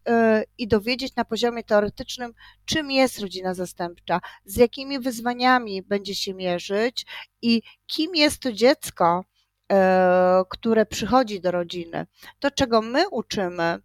i 0.58 0.68
dowiedzieć 0.68 1.16
na 1.16 1.26
poziomie 1.26 1.64
teoretycznym, 1.64 2.34
czym 2.66 2.92
jest 2.92 3.20
rodzina 3.20 3.54
zastępcza, 3.54 4.20
z 4.46 4.56
jakimi 4.56 5.00
wyzwaniami 5.00 5.82
będzie 5.82 6.16
się 6.16 6.34
mierzyć 6.34 7.06
i 7.42 7.62
kim 7.88 8.16
jest 8.16 8.40
to 8.40 8.52
dziecko, 8.52 9.26
e, 9.72 10.42
które 10.50 10.86
przychodzi 10.86 11.42
do 11.42 11.52
rodziny. 11.52 12.08
To, 12.40 12.52
czego 12.52 12.82
my 12.82 13.10
uczymy 13.10 13.78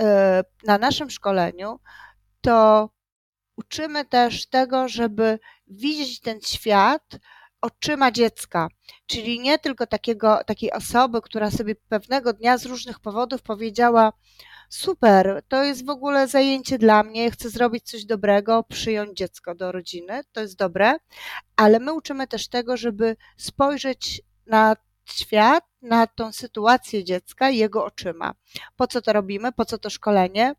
e, 0.00 0.44
na 0.64 0.78
naszym 0.78 1.10
szkoleniu, 1.10 1.80
to 2.40 2.90
uczymy 3.56 4.04
też 4.04 4.46
tego, 4.46 4.88
żeby 4.88 5.38
widzieć 5.66 6.20
ten 6.20 6.40
świat 6.40 7.18
oczyma 7.60 8.12
dziecka, 8.12 8.68
czyli 9.06 9.40
nie 9.40 9.58
tylko 9.58 9.86
takiego, 9.86 10.40
takiej 10.46 10.72
osoby, 10.72 11.22
która 11.22 11.50
sobie 11.50 11.74
pewnego 11.74 12.32
dnia 12.32 12.58
z 12.58 12.66
różnych 12.66 13.00
powodów 13.00 13.42
powiedziała: 13.42 14.12
super, 14.68 15.42
to 15.48 15.64
jest 15.64 15.86
w 15.86 15.90
ogóle 15.90 16.28
zajęcie 16.28 16.78
dla 16.78 17.02
mnie, 17.02 17.30
chcę 17.30 17.50
zrobić 17.50 17.84
coś 17.90 18.04
dobrego, 18.04 18.64
przyjąć 18.68 19.18
dziecko 19.18 19.54
do 19.54 19.72
rodziny, 19.72 20.20
to 20.32 20.40
jest 20.40 20.56
dobre, 20.56 20.94
ale 21.56 21.80
my 21.80 21.92
uczymy 21.92 22.26
też 22.26 22.48
tego, 22.48 22.76
żeby 22.76 23.16
spojrzeć 23.36 24.22
na 24.46 24.76
świat, 25.04 25.64
na 25.82 26.06
tą 26.06 26.32
sytuację 26.32 27.04
dziecka 27.04 27.50
jego 27.50 27.84
oczyma. 27.84 28.34
Po 28.76 28.86
co 28.86 29.02
to 29.02 29.12
robimy, 29.12 29.52
po 29.52 29.64
co 29.64 29.78
to 29.78 29.90
szkolenie? 29.90 30.54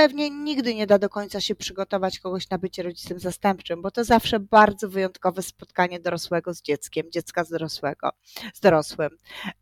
Pewnie 0.00 0.30
nigdy 0.30 0.74
nie 0.74 0.86
da 0.86 0.98
do 0.98 1.08
końca 1.08 1.40
się 1.40 1.54
przygotować 1.54 2.18
kogoś 2.18 2.50
na 2.50 2.58
bycie 2.58 2.82
rodzicem 2.82 3.20
zastępczym, 3.20 3.82
bo 3.82 3.90
to 3.90 4.04
zawsze 4.04 4.40
bardzo 4.40 4.88
wyjątkowe 4.88 5.42
spotkanie 5.42 6.00
dorosłego 6.00 6.54
z 6.54 6.62
dzieckiem, 6.62 7.10
dziecka 7.10 7.44
z 7.44 7.50
dorosłego, 7.50 8.10
z 8.54 8.60
dorosłym. 8.60 9.10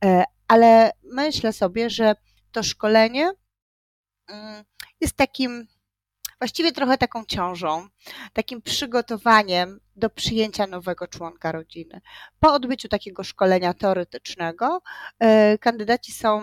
E, 0.05 0.25
ale 0.49 0.91
myślę 1.03 1.53
sobie, 1.53 1.91
że 1.91 2.15
to 2.53 2.63
szkolenie 2.63 3.33
Mm, 4.29 4.65
jest 5.01 5.17
takim, 5.17 5.67
właściwie 6.39 6.73
trochę 6.73 6.99
taką 6.99 7.25
ciążą, 7.25 7.89
takim 8.33 8.63
przygotowaniem 8.63 9.81
do 9.97 10.11
przyjęcia 10.11 10.67
nowego 10.67 11.07
członka 11.07 11.53
rodziny. 11.53 12.01
Po 12.41 12.53
odbyciu 12.53 12.89
takiego 12.89 13.25
szkolenia 13.25 13.75
teoretycznego, 13.75 14.81
e, 15.19 15.59
kandydaci 15.59 16.13
są 16.13 16.43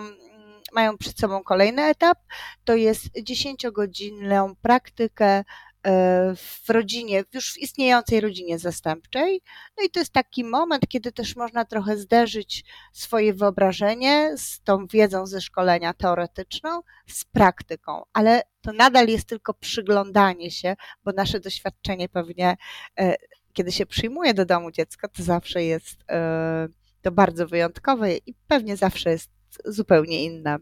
mają 0.72 0.98
przed 0.98 1.18
sobą 1.18 1.42
kolejny 1.42 1.82
etap, 1.82 2.18
to 2.64 2.74
jest 2.74 3.04
10-godzinną 3.06 4.54
praktykę 4.62 5.44
E, 5.86 6.34
w 6.36 6.70
rodzinie, 6.70 7.24
już 7.32 7.52
w 7.52 7.58
istniejącej 7.58 8.20
rodzinie 8.20 8.58
zastępczej. 8.58 9.40
No 9.78 9.84
i 9.84 9.90
to 9.90 10.00
jest 10.00 10.12
taki 10.12 10.44
moment, 10.44 10.88
kiedy 10.88 11.12
też 11.12 11.36
można 11.36 11.64
trochę 11.64 11.96
zderzyć 11.96 12.64
swoje 12.92 13.34
wyobrażenie 13.34 14.32
z 14.36 14.60
tą 14.60 14.86
wiedzą 14.86 15.26
ze 15.26 15.40
szkolenia 15.40 15.94
teoretyczną 15.94 16.80
z 17.06 17.24
praktyką, 17.24 18.02
ale 18.12 18.42
to 18.60 18.72
nadal 18.72 19.08
jest 19.08 19.28
tylko 19.28 19.54
przyglądanie 19.54 20.50
się, 20.50 20.76
bo 21.04 21.12
nasze 21.12 21.40
doświadczenie 21.40 22.08
pewnie, 22.08 22.56
e, 22.98 23.14
kiedy 23.52 23.72
się 23.72 23.86
przyjmuje 23.86 24.34
do 24.34 24.44
domu 24.44 24.70
dziecko, 24.70 25.08
to 25.08 25.22
zawsze 25.22 25.64
jest 25.64 25.96
e, 26.10 26.68
to 27.02 27.12
bardzo 27.12 27.46
wyjątkowe 27.46 28.16
i 28.16 28.34
pewnie 28.48 28.76
zawsze 28.76 29.10
jest 29.10 29.35
zupełnie 29.64 30.24
inne. 30.24 30.58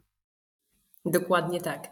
Dokładnie 1.07 1.61
tak. 1.61 1.89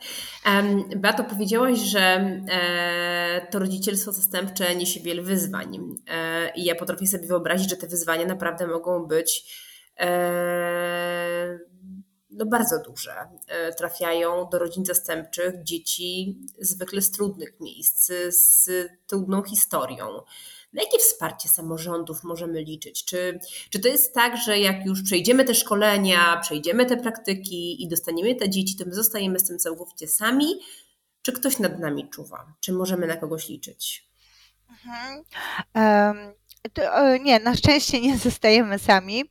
Beato, 0.96 1.24
powiedziałaś, 1.24 1.78
że 1.78 2.00
e, 2.00 3.46
to 3.50 3.58
rodzicielstwo 3.58 4.12
zastępcze 4.12 4.76
niesie 4.76 5.00
wiele 5.00 5.22
wyzwań. 5.22 5.98
E, 6.08 6.52
I 6.56 6.64
ja 6.64 6.74
potrafię 6.74 7.06
sobie 7.06 7.26
wyobrazić, 7.26 7.70
że 7.70 7.76
te 7.76 7.86
wyzwania 7.86 8.26
naprawdę 8.26 8.66
mogą 8.66 9.06
być 9.06 9.56
e, 10.00 11.58
no 12.30 12.46
bardzo 12.46 12.82
duże. 12.82 13.14
Trafiają 13.78 14.48
do 14.52 14.58
rodzin 14.58 14.84
zastępczych 14.84 15.62
dzieci 15.62 16.38
zwykle 16.58 17.02
z 17.02 17.10
trudnych 17.10 17.60
miejsc, 17.60 18.12
z 18.28 18.70
trudną 19.06 19.42
historią. 19.42 20.06
Na 20.72 20.82
jakie 20.82 20.98
wsparcie 20.98 21.48
samorządów 21.48 22.24
możemy 22.24 22.62
liczyć? 22.62 23.04
Czy, 23.04 23.38
czy 23.70 23.80
to 23.80 23.88
jest 23.88 24.14
tak, 24.14 24.36
że 24.36 24.58
jak 24.58 24.86
już 24.86 25.02
przejdziemy 25.02 25.44
te 25.44 25.54
szkolenia, 25.54 26.40
przejdziemy 26.42 26.86
te 26.86 26.96
praktyki 26.96 27.82
i 27.82 27.88
dostaniemy 27.88 28.34
te 28.34 28.50
dzieci, 28.50 28.76
to 28.76 28.84
my 28.84 28.94
zostajemy 28.94 29.38
z 29.38 29.44
tym 29.44 29.58
całkowicie 29.58 30.08
sami? 30.08 30.46
Czy 31.22 31.32
ktoś 31.32 31.58
nad 31.58 31.78
nami 31.78 32.10
czuwa? 32.10 32.54
Czy 32.60 32.72
możemy 32.72 33.06
na 33.06 33.16
kogoś 33.16 33.48
liczyć? 33.48 34.08
Mhm. 34.70 35.24
Um, 35.74 36.34
nie, 37.20 37.40
na 37.40 37.54
szczęście 37.54 38.00
nie 38.00 38.18
zostajemy 38.18 38.78
sami 38.78 39.24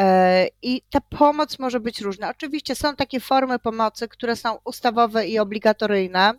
e, 0.00 0.46
i 0.62 0.82
ta 0.90 1.00
pomoc 1.00 1.58
może 1.58 1.80
być 1.80 2.00
różna. 2.00 2.30
Oczywiście 2.30 2.74
są 2.74 2.96
takie 2.96 3.20
formy 3.20 3.58
pomocy, 3.58 4.08
które 4.08 4.36
są 4.36 4.58
ustawowe 4.64 5.26
i 5.26 5.38
obligatoryjne, 5.38 6.32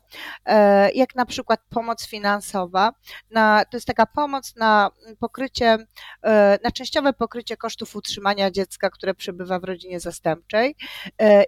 e, 0.45 0.91
jak 0.91 1.15
na 1.15 1.25
przykład 1.25 1.59
pomoc 1.69 2.07
finansowa. 2.07 2.93
Na, 3.31 3.65
to 3.65 3.77
jest 3.77 3.87
taka 3.87 4.05
pomoc 4.05 4.55
na 4.55 4.91
pokrycie, 5.19 5.77
e, 6.23 6.59
na 6.63 6.71
częściowe 6.71 7.13
pokrycie 7.13 7.57
kosztów 7.57 7.95
utrzymania 7.95 8.51
dziecka, 8.51 8.89
które 8.89 9.13
przebywa 9.13 9.59
w 9.59 9.63
rodzinie 9.63 9.99
zastępczej 9.99 10.75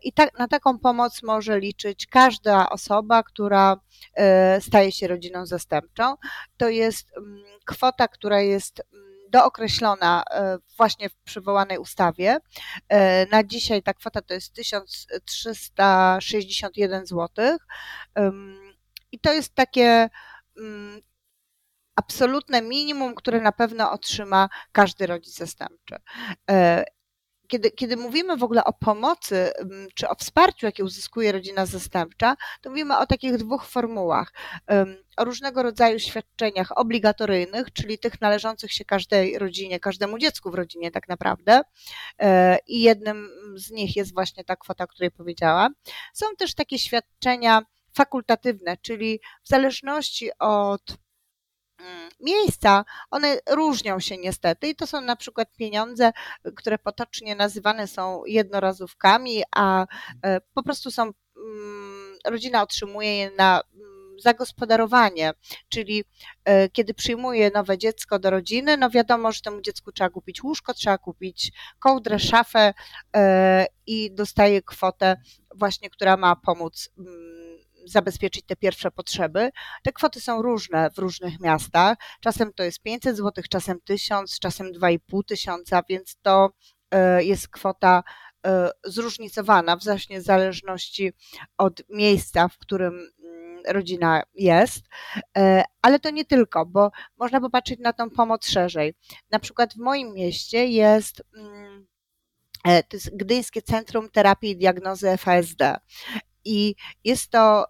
i 0.03 0.13
tak, 0.13 0.39
na 0.39 0.47
taką 0.47 0.79
pomoc 0.79 1.23
może 1.23 1.59
liczyć 1.59 2.07
każda 2.07 2.69
osoba, 2.69 3.23
która 3.23 3.77
staje 4.59 4.91
się 4.91 5.07
rodziną 5.07 5.45
zastępczą. 5.45 6.15
To 6.57 6.69
jest 6.69 7.17
mm, 7.17 7.43
kwota, 7.65 8.07
która 8.07 8.41
jest 8.41 8.84
dookreślona 9.35 10.23
e, 10.31 10.57
właśnie 10.77 11.09
w 11.09 11.15
przywołanej 11.15 11.77
ustawie. 11.77 12.37
E, 12.89 13.25
na 13.25 13.43
dzisiaj 13.43 13.83
ta 13.83 13.93
kwota 13.93 14.21
to 14.21 14.33
jest 14.33 14.53
1361 14.53 17.05
zł. 17.05 17.57
I 19.11 19.19
to 19.19 19.33
jest 19.33 19.55
takie 19.55 20.09
mm, 20.57 21.01
absolutne 21.95 22.61
minimum, 22.61 23.15
które 23.15 23.41
na 23.41 23.51
pewno 23.51 23.91
otrzyma 23.91 24.49
każdy 24.71 25.07
rodzic 25.07 25.37
zastępczy. 25.37 25.95
Kiedy, 27.47 27.71
kiedy 27.71 27.97
mówimy 27.97 28.37
w 28.37 28.43
ogóle 28.43 28.63
o 28.63 28.73
pomocy 28.73 29.51
czy 29.95 30.09
o 30.09 30.15
wsparciu, 30.15 30.65
jakie 30.65 30.83
uzyskuje 30.83 31.31
rodzina 31.31 31.65
zastępcza, 31.65 32.35
to 32.61 32.69
mówimy 32.69 32.97
o 32.97 33.05
takich 33.05 33.37
dwóch 33.37 33.65
formułach. 33.65 34.33
O 35.17 35.25
różnego 35.25 35.63
rodzaju 35.63 35.99
świadczeniach 35.99 36.77
obligatoryjnych, 36.77 37.73
czyli 37.73 37.99
tych 37.99 38.21
należących 38.21 38.73
się 38.73 38.85
każdej 38.85 39.39
rodzinie, 39.39 39.79
każdemu 39.79 40.17
dziecku 40.17 40.51
w 40.51 40.55
rodzinie 40.55 40.91
tak 40.91 41.07
naprawdę. 41.07 41.61
E, 42.19 42.57
I 42.67 42.81
jednym 42.81 43.29
z 43.55 43.71
nich 43.71 43.95
jest 43.95 44.13
właśnie 44.13 44.43
ta 44.43 44.55
kwota, 44.55 44.83
o 44.83 44.87
której 44.87 45.11
powiedziałam. 45.11 45.73
Są 46.13 46.25
też 46.37 46.55
takie 46.55 46.79
świadczenia 46.79 47.61
fakultatywne, 47.93 48.77
czyli 48.77 49.19
w 49.43 49.49
zależności 49.49 50.29
od 50.39 50.81
Mm, 50.81 51.04
miejsca, 52.19 52.85
one 53.11 53.39
różnią 53.49 53.99
się 53.99 54.17
niestety 54.17 54.67
i 54.67 54.75
to 54.75 54.87
są 54.87 55.01
na 55.01 55.15
przykład 55.15 55.55
pieniądze, 55.57 56.11
które 56.55 56.77
potocznie 56.77 57.35
nazywane 57.35 57.87
są 57.87 58.25
jednorazówkami, 58.25 59.43
a 59.55 59.85
e, 60.23 60.41
po 60.53 60.63
prostu 60.63 60.91
są, 60.91 61.03
mm, 61.03 62.17
rodzina 62.25 62.61
otrzymuje 62.61 63.17
je 63.17 63.31
na 63.31 63.61
mm, 63.73 64.19
zagospodarowanie, 64.19 65.33
czyli 65.69 66.03
e, 66.45 66.69
kiedy 66.69 66.93
przyjmuje 66.93 67.51
nowe 67.53 67.77
dziecko 67.77 68.19
do 68.19 68.29
rodziny, 68.29 68.77
no 68.77 68.89
wiadomo, 68.89 69.31
że 69.31 69.41
temu 69.41 69.61
dziecku 69.61 69.91
trzeba 69.91 70.09
kupić 70.09 70.43
łóżko, 70.43 70.73
trzeba 70.73 70.97
kupić 70.97 71.51
kołdrę, 71.79 72.19
szafę 72.19 72.73
e, 73.15 73.65
i 73.87 74.11
dostaje 74.11 74.61
kwotę 74.61 75.17
właśnie, 75.55 75.89
która 75.89 76.17
ma 76.17 76.35
pomóc 76.35 76.89
zabezpieczyć 77.85 78.45
te 78.45 78.55
pierwsze 78.55 78.91
potrzeby. 78.91 79.49
Te 79.83 79.91
kwoty 79.91 80.21
są 80.21 80.41
różne 80.41 80.89
w 80.91 80.97
różnych 80.97 81.39
miastach. 81.39 81.97
Czasem 82.19 82.53
to 82.53 82.63
jest 82.63 82.81
500 82.81 83.17
zł, 83.17 83.43
czasem 83.49 83.81
1000, 83.81 84.39
czasem 84.39 84.73
2,5 84.73 85.25
tysiąca, 85.27 85.81
więc 85.89 86.17
to 86.21 86.49
e, 86.91 87.23
jest 87.23 87.47
kwota 87.47 88.03
e, 88.45 88.69
zróżnicowana 88.83 89.75
w 89.75 89.79
w 89.79 90.21
zależności 90.21 91.13
od 91.57 91.81
miejsca, 91.89 92.47
w 92.47 92.57
którym 92.57 92.93
mm, 92.93 93.63
rodzina 93.67 94.23
jest, 94.33 94.83
e, 95.37 95.63
ale 95.81 95.99
to 95.99 96.09
nie 96.09 96.25
tylko, 96.25 96.65
bo 96.65 96.91
można 97.17 97.41
popatrzeć 97.41 97.79
na 97.79 97.93
tą 97.93 98.09
pomoc 98.09 98.47
szerzej. 98.47 98.93
Na 99.31 99.39
przykład 99.39 99.73
w 99.73 99.77
moim 99.77 100.13
mieście 100.13 100.67
jest 100.67 101.21
mm, 101.37 101.87
to 102.65 102.97
jest 102.97 103.17
Gdyńskie 103.17 103.61
Centrum 103.61 104.09
Terapii 104.09 104.51
i 104.51 104.57
Diagnozy 104.57 105.17
FASD. 105.17 105.61
I 106.45 106.75
jest 107.03 107.29
to 107.29 107.65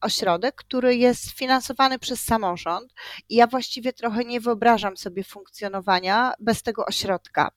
ośrodek, 0.00 0.54
który 0.54 0.96
jest 0.96 1.30
finansowany 1.30 1.98
przez 1.98 2.20
samorząd, 2.20 2.92
i 3.28 3.34
ja 3.36 3.46
właściwie 3.46 3.92
trochę 3.92 4.24
nie 4.24 4.40
wyobrażam 4.40 4.96
sobie 4.96 5.24
funkcjonowania 5.24 6.32
bez 6.40 6.62
tego 6.62 6.86
ośrodka. 6.86 7.50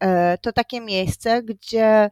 E, 0.00 0.38
to 0.38 0.52
takie 0.52 0.80
miejsce, 0.80 1.42
gdzie 1.42 2.10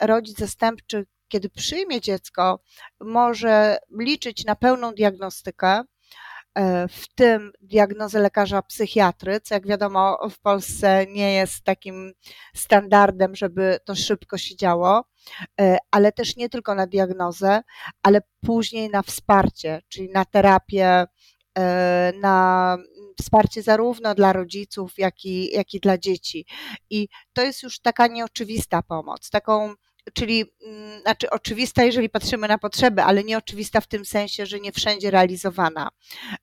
rodzic 0.00 0.38
zastępczy, 0.38 1.06
kiedy 1.28 1.48
przyjmie 1.48 2.00
dziecko, 2.00 2.60
może 3.00 3.78
liczyć 3.98 4.44
na 4.44 4.56
pełną 4.56 4.92
diagnostykę, 4.92 5.82
w 6.88 7.14
tym 7.14 7.52
diagnozę 7.60 8.18
lekarza 8.18 8.62
psychiatry, 8.62 9.40
co 9.40 9.54
jak 9.54 9.66
wiadomo 9.66 10.28
w 10.30 10.40
Polsce 10.40 11.06
nie 11.06 11.32
jest 11.32 11.64
takim 11.64 12.12
standardem, 12.54 13.36
żeby 13.36 13.78
to 13.84 13.94
szybko 13.94 14.38
się 14.38 14.56
działo. 14.56 15.04
E, 15.60 15.78
ale 15.90 16.12
też 16.12 16.36
nie 16.36 16.48
tylko 16.48 16.74
na 16.74 16.86
diagnozę, 16.86 17.62
ale 18.02 18.20
później 18.46 18.90
na 18.90 19.02
wsparcie, 19.02 19.82
czyli 19.88 20.10
na 20.10 20.24
terapię, 20.24 21.04
e, 21.58 22.12
na 22.20 22.76
wsparcie 23.20 23.62
zarówno 23.62 24.14
dla 24.14 24.32
rodziców, 24.32 24.98
jak 24.98 25.24
i, 25.24 25.50
jak 25.52 25.74
i 25.74 25.80
dla 25.80 25.98
dzieci. 25.98 26.46
I 26.90 27.08
to 27.32 27.42
jest 27.42 27.62
już 27.62 27.80
taka 27.80 28.06
nieoczywista 28.06 28.82
pomoc, 28.82 29.30
taką 29.30 29.74
czyli 30.14 30.44
mm, 30.66 31.00
znaczy 31.00 31.30
oczywista, 31.30 31.84
jeżeli 31.84 32.08
patrzymy 32.10 32.48
na 32.48 32.58
potrzeby, 32.58 33.02
ale 33.02 33.24
nieoczywista 33.24 33.80
w 33.80 33.86
tym 33.86 34.04
sensie, 34.04 34.46
że 34.46 34.60
nie 34.60 34.72
wszędzie 34.72 35.10
realizowana. 35.10 35.88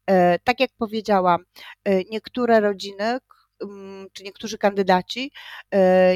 E, 0.07 0.39
tak 0.39 0.59
jak 0.59 0.71
powiedziałam, 0.77 1.43
niektóre 2.11 2.59
rodziny, 2.59 3.17
mm, 3.61 4.07
czy 4.13 4.23
niektórzy 4.23 4.57
kandydaci, 4.57 5.31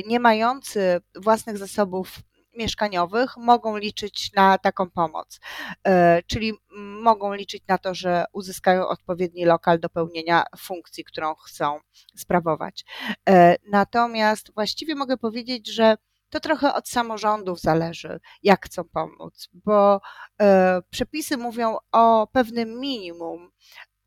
nie 0.05 0.19
mający 0.19 1.01
własnych 1.15 1.57
zasobów 1.57 2.19
mieszkaniowych 2.59 3.38
mogą 3.38 3.77
liczyć 3.77 4.33
na 4.33 4.57
taką 4.57 4.89
pomoc, 4.89 5.39
e, 5.88 6.23
czyli 6.27 6.53
mogą 7.01 7.33
liczyć 7.33 7.63
na 7.67 7.77
to, 7.77 7.93
że 7.95 8.25
uzyskają 8.33 8.88
odpowiedni 8.88 9.45
lokal 9.45 9.79
do 9.79 9.89
pełnienia 9.89 10.43
funkcji, 10.57 11.03
którą 11.03 11.35
chcą 11.35 11.79
sprawować. 12.15 12.85
E, 13.29 13.55
natomiast 13.71 14.53
właściwie 14.53 14.95
mogę 14.95 15.17
powiedzieć, 15.17 15.73
że 15.73 15.97
to 16.29 16.39
trochę 16.39 16.73
od 16.73 16.89
samorządów 16.89 17.59
zależy, 17.59 18.19
jak 18.43 18.65
chcą 18.65 18.83
pomóc, 18.83 19.49
bo 19.53 20.01
e, 20.41 20.81
przepisy 20.89 21.37
mówią 21.37 21.77
o 21.91 22.27
pewnym 22.27 22.79
minimum, 22.79 23.51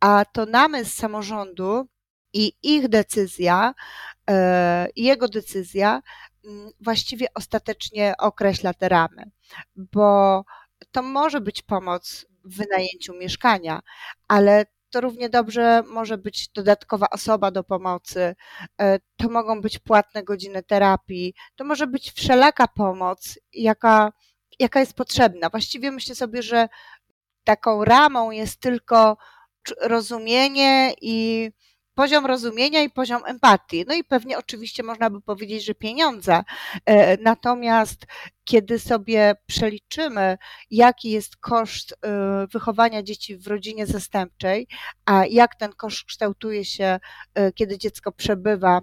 a 0.01 0.25
to 0.33 0.47
namysł 0.47 0.97
samorządu 0.97 1.89
i 2.33 2.53
ich 2.63 2.89
decyzja, 2.89 3.75
jego 4.97 5.29
decyzja 5.29 6.03
właściwie 6.81 7.27
ostatecznie 7.35 8.15
określa 8.19 8.75
te 8.75 8.89
ramy, 8.89 9.31
bo 9.77 10.45
to 10.91 11.03
może 11.03 11.41
być 11.41 11.63
pomoc 11.63 12.27
w 12.45 12.57
wynajęciu 12.57 13.15
mieszkania, 13.15 13.81
ale 14.29 14.67
to 14.93 15.01
równie 15.01 15.29
dobrze 15.29 15.83
może 15.87 16.19
być 16.19 16.49
dodatkowa 16.49 17.07
osoba 17.11 17.51
do 17.51 17.65
pomocy, 17.65 18.35
e, 18.81 18.99
to 19.17 19.29
mogą 19.29 19.61
być 19.61 19.79
płatne 19.79 20.23
godziny 20.25 20.63
terapii, 20.63 21.35
to 21.57 21.65
może 21.65 21.87
być 21.87 22.13
wszelaka 22.13 22.69
pomoc, 22.69 23.39
jaka, 23.53 24.13
jaka 24.59 24.81
jest 24.81 24.95
potrzebna. 24.95 25.51
Właściwie 25.51 25.91
myślę 25.91 26.15
sobie, 26.15 26.43
że 26.43 26.69
taką 27.45 27.85
ramą 27.85 28.31
jest 28.31 28.61
tylko 28.61 29.17
rozumienie 29.81 30.95
i 31.01 31.51
poziom 31.95 32.27
rozumienia 32.27 32.83
i 32.83 32.91
poziom 32.91 33.23
empatii. 33.27 33.85
No 33.89 33.95
i 33.95 34.05
pewnie 34.05 34.39
oczywiście 34.39 34.83
można 34.83 35.11
by 35.11 35.21
powiedzieć, 35.21 35.65
że 35.65 35.75
pieniądze. 35.75 36.43
E, 36.87 37.17
natomiast 37.17 38.07
kiedy 38.45 38.79
sobie 38.79 39.35
przeliczymy, 39.47 40.39
jaki 40.71 41.11
jest 41.11 41.37
koszt 41.37 41.93
e, 41.93 42.47
wychowania 42.47 43.03
dzieci 43.03 43.37
w 43.37 43.47
rodzinie 43.47 43.87
zastępczej, 43.87 44.69
a 45.07 45.27
jak 45.27 45.55
ten 45.55 45.73
koszt 45.73 46.05
kształtuje 46.05 46.65
się, 46.65 47.01
e, 47.35 47.53
kiedy 47.53 47.79
dziecko 47.79 48.13
przebywa 48.13 48.81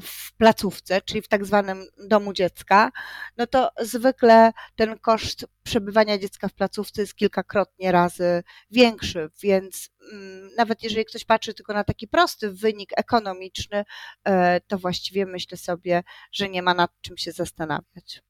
w 0.00 0.36
placówce, 0.36 1.00
czyli 1.00 1.22
w 1.22 1.28
tak 1.28 1.44
zwanym 1.44 1.86
domu 2.08 2.32
dziecka, 2.32 2.90
no 3.36 3.46
to 3.46 3.70
zwykle 3.80 4.52
ten 4.76 4.98
koszt 4.98 5.46
przebywania 5.62 6.18
dziecka 6.18 6.48
w 6.48 6.54
placówce 6.54 7.00
jest 7.00 7.14
kilkakrotnie 7.14 7.92
razy 7.92 8.42
większy, 8.70 9.30
więc 9.42 9.90
mm, 10.12 10.50
nawet 10.56 10.82
jeżeli 10.82 11.04
ktoś 11.04 11.24
patrzy 11.24 11.54
tylko 11.54 11.72
na 11.72 11.84
taki 11.84 12.08
prosty 12.08 12.50
wynik 12.50 12.90
ekonomiczny, 12.96 13.84
e, 14.24 14.60
to 14.60 14.78
właściwie 14.78 15.26
myślę 15.26 15.58
sobie, 15.58 16.02
że 16.32 16.48
nie 16.48 16.62
ma 16.62 16.74
nad 16.74 16.90
czym 17.00 17.18
się 17.18 17.32
zastanawiać. 17.32 18.22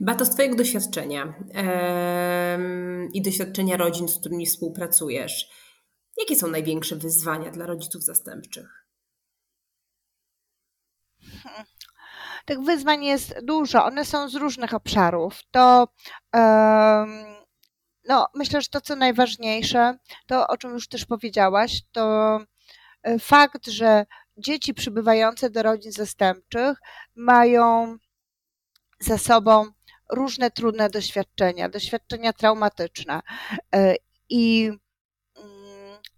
Bato, 0.00 0.24
z 0.24 0.30
Twojego 0.30 0.56
doświadczenia 0.56 1.34
i 3.14 3.22
doświadczenia 3.22 3.76
rodzin, 3.76 4.08
z 4.08 4.18
którymi 4.18 4.46
współpracujesz, 4.46 5.48
jakie 6.18 6.36
są 6.36 6.48
największe 6.48 6.96
wyzwania 6.96 7.50
dla 7.50 7.66
rodziców 7.66 8.02
zastępczych? 8.02 8.81
Tych 12.44 12.60
wyzwań 12.60 13.04
jest 13.04 13.34
dużo, 13.42 13.84
one 13.84 14.04
są 14.04 14.28
z 14.28 14.34
różnych 14.34 14.74
obszarów. 14.74 15.40
To 15.50 15.88
no, 18.08 18.28
myślę, 18.34 18.60
że 18.62 18.68
to, 18.68 18.80
co 18.80 18.96
najważniejsze, 18.96 19.98
to 20.26 20.46
o 20.46 20.56
czym 20.56 20.70
już 20.70 20.88
też 20.88 21.04
powiedziałaś, 21.04 21.80
to 21.92 22.38
e, 23.02 23.18
fakt, 23.18 23.66
że 23.66 24.06
dzieci 24.36 24.74
przybywające 24.74 25.50
do 25.50 25.62
rodzin 25.62 25.92
zastępczych 25.92 26.78
mają 27.16 27.96
za 29.00 29.18
sobą 29.18 29.66
różne 30.10 30.50
trudne 30.50 30.90
doświadczenia, 30.90 31.68
doświadczenia 31.68 32.32
traumatyczne. 32.32 33.20
E, 33.74 33.94
I 34.28 34.72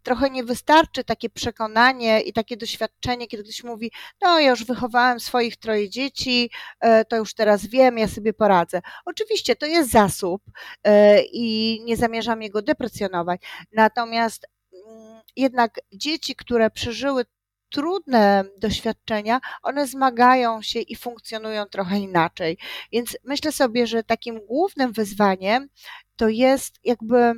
trochę 0.05 0.31
nie 0.31 0.45
wystarczy 0.45 1.05
takie 1.05 1.31
przekonanie 1.31 2.21
i 2.21 2.33
takie 2.33 2.57
doświadczenie, 2.57 3.27
kiedy 3.27 3.43
ktoś 3.43 3.65
mówi: 3.65 3.91
No, 4.23 4.41
ja 4.41 4.51
już 4.51 4.65
wychowałem 4.65 5.21
swoich 5.21 5.57
troje 5.57 5.91
dzieci, 5.91 6.51
e, 6.81 7.05
to 7.05 7.17
już 7.17 7.35
teraz 7.35 7.67
wiem, 7.67 7.99
ja 7.99 8.09
sobie 8.09 8.33
poradzę. 8.33 8.81
Oczywiście 9.05 9.57
to 9.57 9.67
jest 9.67 9.91
zasób 9.91 10.43
e, 10.85 11.23
i 11.23 11.81
nie 11.85 11.97
zamierzam 11.97 12.43
jego 12.43 12.63
deprecjonować. 12.63 13.41
Natomiast 13.73 14.47
mm, 14.73 15.21
jednak 15.37 15.81
dzieci, 15.93 16.37
które 16.37 16.71
przeżyły 16.71 17.25
trudne 17.71 18.45
doświadczenia, 18.59 19.41
one 19.63 19.87
zmagają 19.87 20.63
się 20.63 20.81
i 20.81 20.97
funkcjonują 20.97 21.67
trochę 21.67 21.99
inaczej. 21.99 22.59
Więc 22.93 23.17
myślę 23.25 23.53
sobie, 23.53 23.87
że 23.87 24.05
takim 24.05 24.47
głównym 24.47 24.93
wyzwaniem 24.93 25.69
to 26.17 26.29
jest 26.29 26.81
jakby 26.85 27.33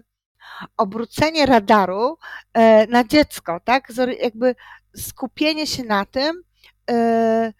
obrócenie 0.76 1.46
radaru 1.46 2.18
e, 2.52 2.86
na 2.86 3.04
dziecko, 3.04 3.60
tak? 3.64 3.88
Jakby 4.22 4.54
skupienie 4.96 5.66
się 5.66 5.84
na 5.84 6.04
tym, 6.04 6.42
e, 6.90 7.52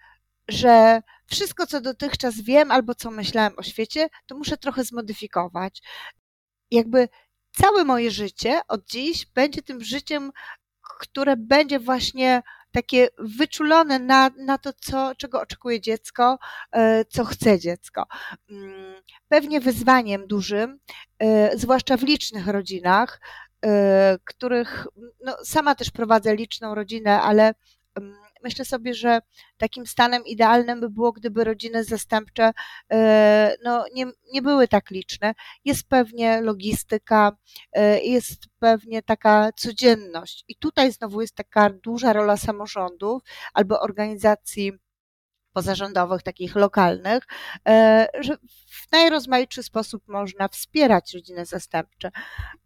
że 0.47 1.01
wszystko, 1.25 1.67
co 1.67 1.81
dotychczas 1.81 2.41
wiem 2.41 2.71
albo 2.71 2.95
co 2.95 3.11
myślałem 3.11 3.53
o 3.57 3.63
świecie, 3.63 4.07
to 4.25 4.37
muszę 4.37 4.57
trochę 4.57 4.83
zmodyfikować. 4.83 5.81
Jakby 6.71 7.09
całe 7.51 7.83
moje 7.83 8.11
życie 8.11 8.61
od 8.67 8.85
dziś 8.85 9.25
będzie 9.25 9.61
tym 9.61 9.83
życiem, 9.83 10.31
które 10.99 11.37
będzie 11.37 11.79
właśnie 11.79 12.41
takie 12.77 13.07
wyczulone 13.17 13.99
na, 13.99 14.29
na 14.37 14.57
to, 14.57 14.73
co, 14.73 15.15
czego 15.15 15.41
oczekuje 15.41 15.81
dziecko, 15.81 16.37
e, 16.71 17.05
co 17.05 17.25
chce 17.25 17.59
dziecko. 17.59 18.05
Mm, 18.49 18.95
pewnie 19.29 19.59
wyzwaniem 19.59 20.27
dużym, 20.27 20.79
e, 21.19 21.57
zwłaszcza 21.57 21.97
w 21.97 22.03
licznych 22.03 22.47
rodzinach, 22.47 23.21
e, 23.65 24.17
których 24.25 24.87
no, 25.25 25.37
sama 25.43 25.75
też 25.75 25.91
prowadzę 25.91 26.35
liczną 26.35 26.75
rodzinę, 26.75 27.21
ale 27.21 27.53
mm, 27.95 28.26
myślę 28.43 28.65
sobie, 28.65 28.93
że 28.93 29.19
takim 29.57 29.87
stanem 29.87 30.25
idealnym 30.25 30.79
by 30.79 30.89
było, 30.89 31.11
gdyby 31.11 31.43
rodziny 31.43 31.83
zastępcze 31.83 32.51
e, 32.91 33.55
no, 33.63 33.85
nie, 33.93 34.05
nie 34.33 34.41
były 34.41 34.67
tak 34.67 34.89
liczne. 34.91 35.33
Jest 35.65 35.87
pewnie 35.89 36.41
logistyka, 36.41 37.37
e, 37.73 37.99
jest 37.99 38.47
pewnie 38.59 39.01
taka 39.01 39.51
codzienność. 39.51 40.43
I 40.47 40.55
tutaj 40.55 40.91
znowu 40.91 41.21
jest 41.21 41.35
taka 41.35 41.69
duża 41.69 42.13
rola 42.13 42.37
samorządów 42.37 43.21
albo 43.53 43.79
organizacji 43.79 44.71
pozarządowych, 45.57 46.23
takich 46.23 46.55
lokalnych, 46.55 47.23
e, 47.67 48.07
że 48.19 48.37
w 48.67 48.91
najrozmaitszy 48.91 49.63
sposób 49.63 50.03
można 50.07 50.47
wspierać 50.47 51.13
rodziny 51.13 51.45
zastępcze. 51.45 52.11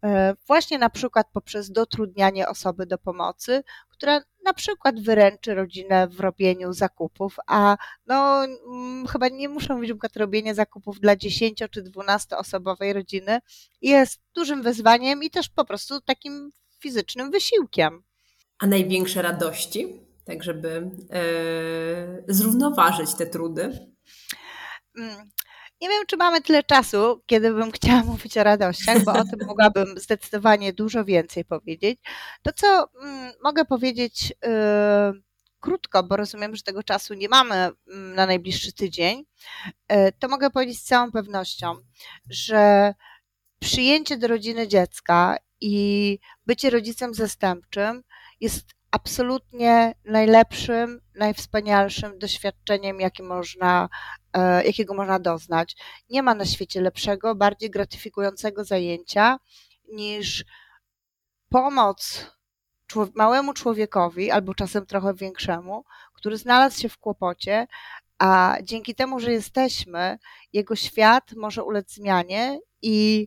E, 0.04 0.34
właśnie 0.46 0.78
na 0.78 0.90
przykład 0.90 1.26
poprzez 1.32 1.70
dotrudnianie 1.70 2.48
osoby 2.48 2.86
do 2.86 2.98
pomocy, 2.98 3.62
która 3.90 4.20
na 4.44 4.54
przykład 4.54 5.00
wyręczy 5.00 5.54
rodzinę 5.54 6.08
w 6.08 6.20
robieniu 6.20 6.72
zakupów, 6.72 7.36
a 7.46 7.76
no 8.06 8.44
mm, 8.44 9.06
chyba 9.06 9.28
nie 9.28 9.48
muszę 9.48 9.74
mówić, 9.74 9.90
że 9.90 10.20
robienie 10.20 10.54
zakupów 10.54 11.00
dla 11.00 11.16
10 11.16 11.62
czy 11.70 11.82
12 11.82 12.36
osobowej 12.36 12.92
rodziny 12.92 13.38
jest 13.80 14.20
dużym 14.34 14.62
wyzwaniem 14.62 15.22
i 15.22 15.30
też 15.30 15.48
po 15.48 15.64
prostu 15.64 16.00
takim 16.00 16.50
fizycznym 16.80 17.30
wysiłkiem. 17.30 18.02
A 18.58 18.66
największe 18.66 19.22
radości? 19.22 20.11
Tak 20.32 20.42
żeby 20.42 20.90
e, 21.10 22.22
zrównoważyć 22.28 23.14
te 23.14 23.26
trudy? 23.26 23.62
Mm, 24.98 25.30
nie 25.80 25.88
wiem, 25.88 26.02
czy 26.06 26.16
mamy 26.16 26.40
tyle 26.40 26.62
czasu, 26.62 27.22
kiedy 27.26 27.52
bym 27.52 27.72
chciała 27.72 28.02
mówić 28.12 28.38
o 28.38 28.44
radościach, 28.44 29.04
bo 29.04 29.12
o 29.12 29.24
tym 29.24 29.46
mogłabym 29.46 29.98
zdecydowanie 29.98 30.72
dużo 30.72 31.04
więcej 31.04 31.44
powiedzieć. 31.44 32.00
To, 32.42 32.52
co 32.52 32.88
mm, 33.02 33.32
mogę 33.42 33.64
powiedzieć 33.64 34.32
y, 34.32 35.22
krótko, 35.60 36.02
bo 36.02 36.16
rozumiem, 36.16 36.56
że 36.56 36.62
tego 36.62 36.82
czasu 36.82 37.14
nie 37.14 37.28
mamy 37.28 37.54
mm, 37.54 38.14
na 38.14 38.26
najbliższy 38.26 38.72
tydzień, 38.72 39.24
y, 39.92 40.12
to 40.18 40.28
mogę 40.28 40.50
powiedzieć 40.50 40.78
z 40.78 40.84
całą 40.84 41.12
pewnością, 41.12 41.74
że 42.30 42.94
przyjęcie 43.58 44.16
do 44.18 44.28
rodziny 44.28 44.68
dziecka 44.68 45.36
i 45.60 46.18
bycie 46.46 46.70
rodzicem 46.70 47.14
zastępczym 47.14 48.02
jest 48.40 48.66
absolutnie 48.92 49.94
najlepszym, 50.04 51.00
najwspanialszym 51.14 52.18
doświadczeniem, 52.18 53.00
jakie 53.00 53.22
można, 53.22 53.88
e, 54.32 54.64
jakiego 54.64 54.94
można 54.94 55.18
doznać. 55.18 55.76
Nie 56.10 56.22
ma 56.22 56.34
na 56.34 56.44
świecie 56.44 56.80
lepszego, 56.80 57.34
bardziej 57.34 57.70
gratyfikującego 57.70 58.64
zajęcia 58.64 59.38
niż 59.92 60.44
pomoc 61.48 62.26
małemu 63.14 63.52
człowiekowi, 63.52 64.30
albo 64.30 64.54
czasem 64.54 64.86
trochę 64.86 65.14
większemu, 65.14 65.84
który 66.14 66.36
znalazł 66.36 66.80
się 66.80 66.88
w 66.88 66.98
kłopocie, 66.98 67.66
a 68.18 68.56
dzięki 68.62 68.94
temu, 68.94 69.20
że 69.20 69.32
jesteśmy, 69.32 70.18
jego 70.52 70.76
świat 70.76 71.32
może 71.36 71.64
ulec 71.64 71.94
zmianie 71.94 72.60
i 72.82 73.26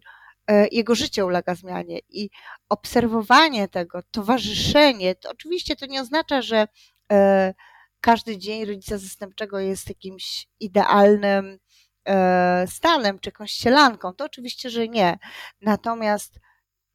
jego 0.72 0.96
życie 0.96 1.26
ulega 1.26 1.56
zmianie 1.56 2.00
i 2.10 2.30
obserwowanie 2.70 3.68
tego, 3.68 4.00
towarzyszenie, 4.12 5.16
to 5.16 5.30
oczywiście 5.30 5.76
to 5.76 5.86
nie 5.86 6.02
oznacza, 6.02 6.42
że 6.42 6.68
e, 7.12 7.54
każdy 8.02 8.38
dzień 8.38 8.66
rodzica 8.66 8.98
zastępczego 8.98 9.60
jest 9.60 9.90
jakimś 9.90 10.48
idealnym 10.60 11.60
e, 12.08 12.66
stanem 12.70 13.20
czy 13.20 13.28
jakąś 13.30 13.52
ścielanką. 13.52 14.14
To 14.14 14.26
oczywiście, 14.26 14.70
że 14.70 14.88
nie. 14.88 15.20
Natomiast 15.62 16.40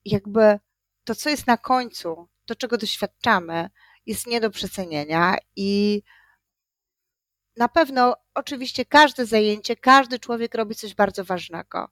jakby 0.04 0.58
to, 1.04 1.14
co 1.14 1.30
jest 1.30 1.46
na 1.46 1.56
końcu, 1.56 2.28
to, 2.46 2.54
czego 2.54 2.78
doświadczamy, 2.78 3.70
jest 4.06 4.26
nie 4.26 4.40
do 4.40 4.50
przecenienia 4.50 5.36
i 5.56 6.02
na 7.56 7.68
pewno, 7.68 8.16
oczywiście, 8.34 8.84
każde 8.84 9.26
zajęcie, 9.26 9.76
każdy 9.76 10.18
człowiek 10.18 10.54
robi 10.54 10.74
coś 10.74 10.94
bardzo 10.94 11.24
ważnego, 11.24 11.88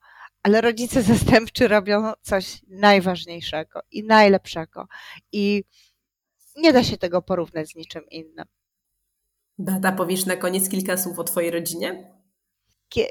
ale 0.48 0.60
rodzice 0.60 1.02
zastępczy 1.02 1.68
robią 1.68 2.12
coś 2.22 2.62
najważniejszego 2.68 3.80
i 3.90 4.04
najlepszego. 4.04 4.86
I 5.32 5.64
nie 6.56 6.72
da 6.72 6.84
się 6.84 6.96
tego 6.96 7.22
porównać 7.22 7.68
z 7.68 7.74
niczym 7.74 8.02
innym. 8.10 8.44
Data, 9.58 9.92
powiesz 9.92 10.26
na 10.26 10.36
koniec 10.36 10.68
kilka 10.68 10.96
słów 10.96 11.18
o 11.18 11.24
Twojej 11.24 11.50
rodzinie? 11.50 12.14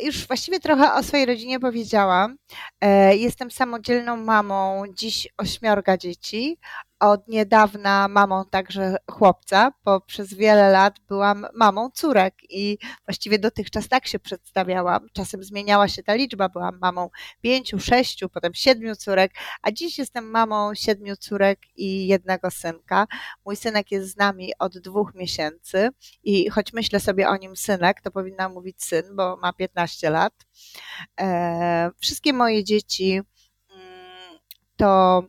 Już 0.03 0.27
właściwie 0.27 0.59
trochę 0.59 0.93
o 0.93 1.03
swojej 1.03 1.25
rodzinie 1.25 1.59
powiedziałam. 1.59 2.37
E, 2.81 3.17
jestem 3.17 3.51
samodzielną 3.51 4.17
mamą 4.17 4.83
dziś 4.93 5.27
ośmiorga 5.37 5.97
dzieci 5.97 6.57
od 6.99 7.27
niedawna 7.27 8.07
mamą 8.07 8.45
także 8.45 8.95
chłopca, 9.11 9.71
bo 9.85 10.01
przez 10.01 10.33
wiele 10.33 10.71
lat 10.71 10.99
byłam 11.07 11.47
mamą 11.53 11.89
córek 11.91 12.33
i 12.49 12.77
właściwie 13.05 13.39
dotychczas 13.39 13.87
tak 13.87 14.07
się 14.07 14.19
przedstawiałam. 14.19 15.07
Czasem 15.13 15.43
zmieniała 15.43 15.87
się 15.87 16.03
ta 16.03 16.13
liczba, 16.13 16.49
byłam 16.49 16.79
mamą 16.81 17.09
pięciu, 17.41 17.79
sześciu, 17.79 18.29
potem 18.29 18.53
siedmiu 18.53 18.95
córek, 18.95 19.31
a 19.61 19.71
dziś 19.71 19.97
jestem 19.97 20.31
mamą 20.31 20.75
siedmiu 20.75 21.15
córek 21.15 21.59
i 21.75 22.07
jednego 22.07 22.51
synka. 22.51 23.07
Mój 23.45 23.55
synek 23.55 23.91
jest 23.91 24.09
z 24.09 24.17
nami 24.17 24.51
od 24.59 24.77
dwóch 24.77 25.13
miesięcy 25.15 25.89
i 26.23 26.49
choć 26.49 26.73
myślę 26.73 26.99
sobie 26.99 27.29
o 27.29 27.37
nim 27.37 27.55
synek, 27.55 28.01
to 28.01 28.11
powinnam 28.11 28.53
mówić 28.53 28.83
syn, 28.83 29.15
bo 29.15 29.37
ma 29.37 29.53
15 29.53 30.09
lat. 30.09 30.33
E, 31.19 31.91
wszystkie 31.99 32.33
moje 32.33 32.63
dzieci 32.63 33.21
mm, 33.69 34.39
to 34.77 35.23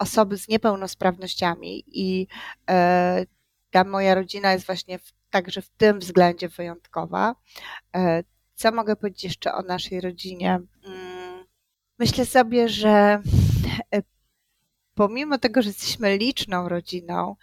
osoby 0.00 0.38
z 0.38 0.48
niepełnosprawnościami 0.48 1.84
i 1.86 2.26
e, 2.70 3.26
ta 3.70 3.84
moja 3.84 4.14
rodzina 4.14 4.52
jest 4.52 4.66
właśnie 4.66 4.98
w, 4.98 5.12
także 5.30 5.62
w 5.62 5.68
tym 5.68 5.98
względzie 5.98 6.48
wyjątkowa. 6.48 7.34
E, 7.96 8.24
co 8.54 8.72
mogę 8.72 8.96
powiedzieć 8.96 9.24
jeszcze 9.24 9.54
o 9.54 9.62
naszej 9.62 10.00
rodzinie? 10.00 10.60
Mm, 10.86 11.44
myślę 11.98 12.26
sobie, 12.26 12.68
że 12.68 13.22
e, 13.94 14.02
pomimo 14.94 15.38
tego, 15.38 15.62
że 15.62 15.68
jesteśmy 15.68 16.18
liczną 16.18 16.68
rodziną 16.68 17.36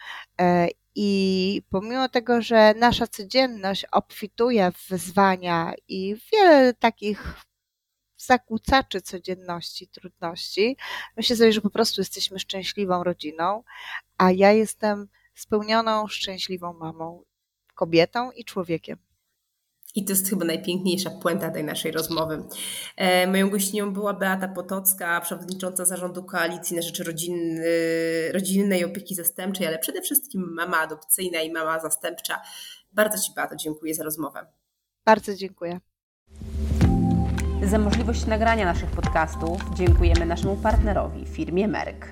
I 0.99 1.61
pomimo 1.69 2.09
tego, 2.09 2.41
że 2.41 2.73
nasza 2.73 3.07
codzienność 3.07 3.85
obfituje 3.91 4.71
w 4.71 4.89
wyzwania 4.89 5.73
i 5.87 6.15
wiele 6.31 6.73
takich 6.73 7.35
zakłócaczy 8.17 9.01
codzienności, 9.01 9.87
trudności, 9.87 10.77
myślę 11.17 11.35
sobie, 11.35 11.53
że 11.53 11.61
po 11.61 11.69
prostu 11.69 12.01
jesteśmy 12.01 12.39
szczęśliwą 12.39 13.03
rodziną, 13.03 13.63
a 14.17 14.31
ja 14.31 14.51
jestem 14.51 15.07
spełnioną, 15.35 16.07
szczęśliwą 16.07 16.73
mamą, 16.73 17.23
kobietą 17.75 18.31
i 18.31 18.45
człowiekiem. 18.45 18.97
I 19.95 20.05
to 20.05 20.11
jest 20.11 20.29
chyba 20.29 20.45
najpiękniejsza 20.45 21.09
puenta 21.09 21.49
tej 21.49 21.63
naszej 21.63 21.91
rozmowy. 21.91 22.43
E, 22.95 23.27
moją 23.27 23.49
gościnią 23.49 23.93
była 23.93 24.13
Beata 24.13 24.47
Potocka, 24.47 25.21
przewodnicząca 25.21 25.85
zarządu 25.85 26.23
Koalicji 26.23 26.75
na 26.75 26.81
Rzecz 26.81 26.99
Rodziny, 26.99 27.61
Rodzinnej 28.33 28.85
Opieki 28.85 29.15
Zastępczej, 29.15 29.67
ale 29.67 29.79
przede 29.79 30.01
wszystkim 30.01 30.53
mama 30.53 30.79
adopcyjna 30.79 31.41
i 31.41 31.51
mama 31.51 31.79
zastępcza. 31.79 32.41
Bardzo 32.91 33.17
Ci, 33.17 33.31
Beato, 33.35 33.55
dziękuję 33.55 33.95
za 33.95 34.03
rozmowę. 34.03 34.45
Bardzo 35.05 35.35
dziękuję. 35.35 35.79
Za 37.63 37.77
możliwość 37.77 38.25
nagrania 38.25 38.65
naszych 38.65 38.89
podcastów 38.89 39.61
dziękujemy 39.75 40.25
naszemu 40.25 40.55
partnerowi, 40.55 41.25
firmie 41.25 41.67
Merck. 41.67 42.05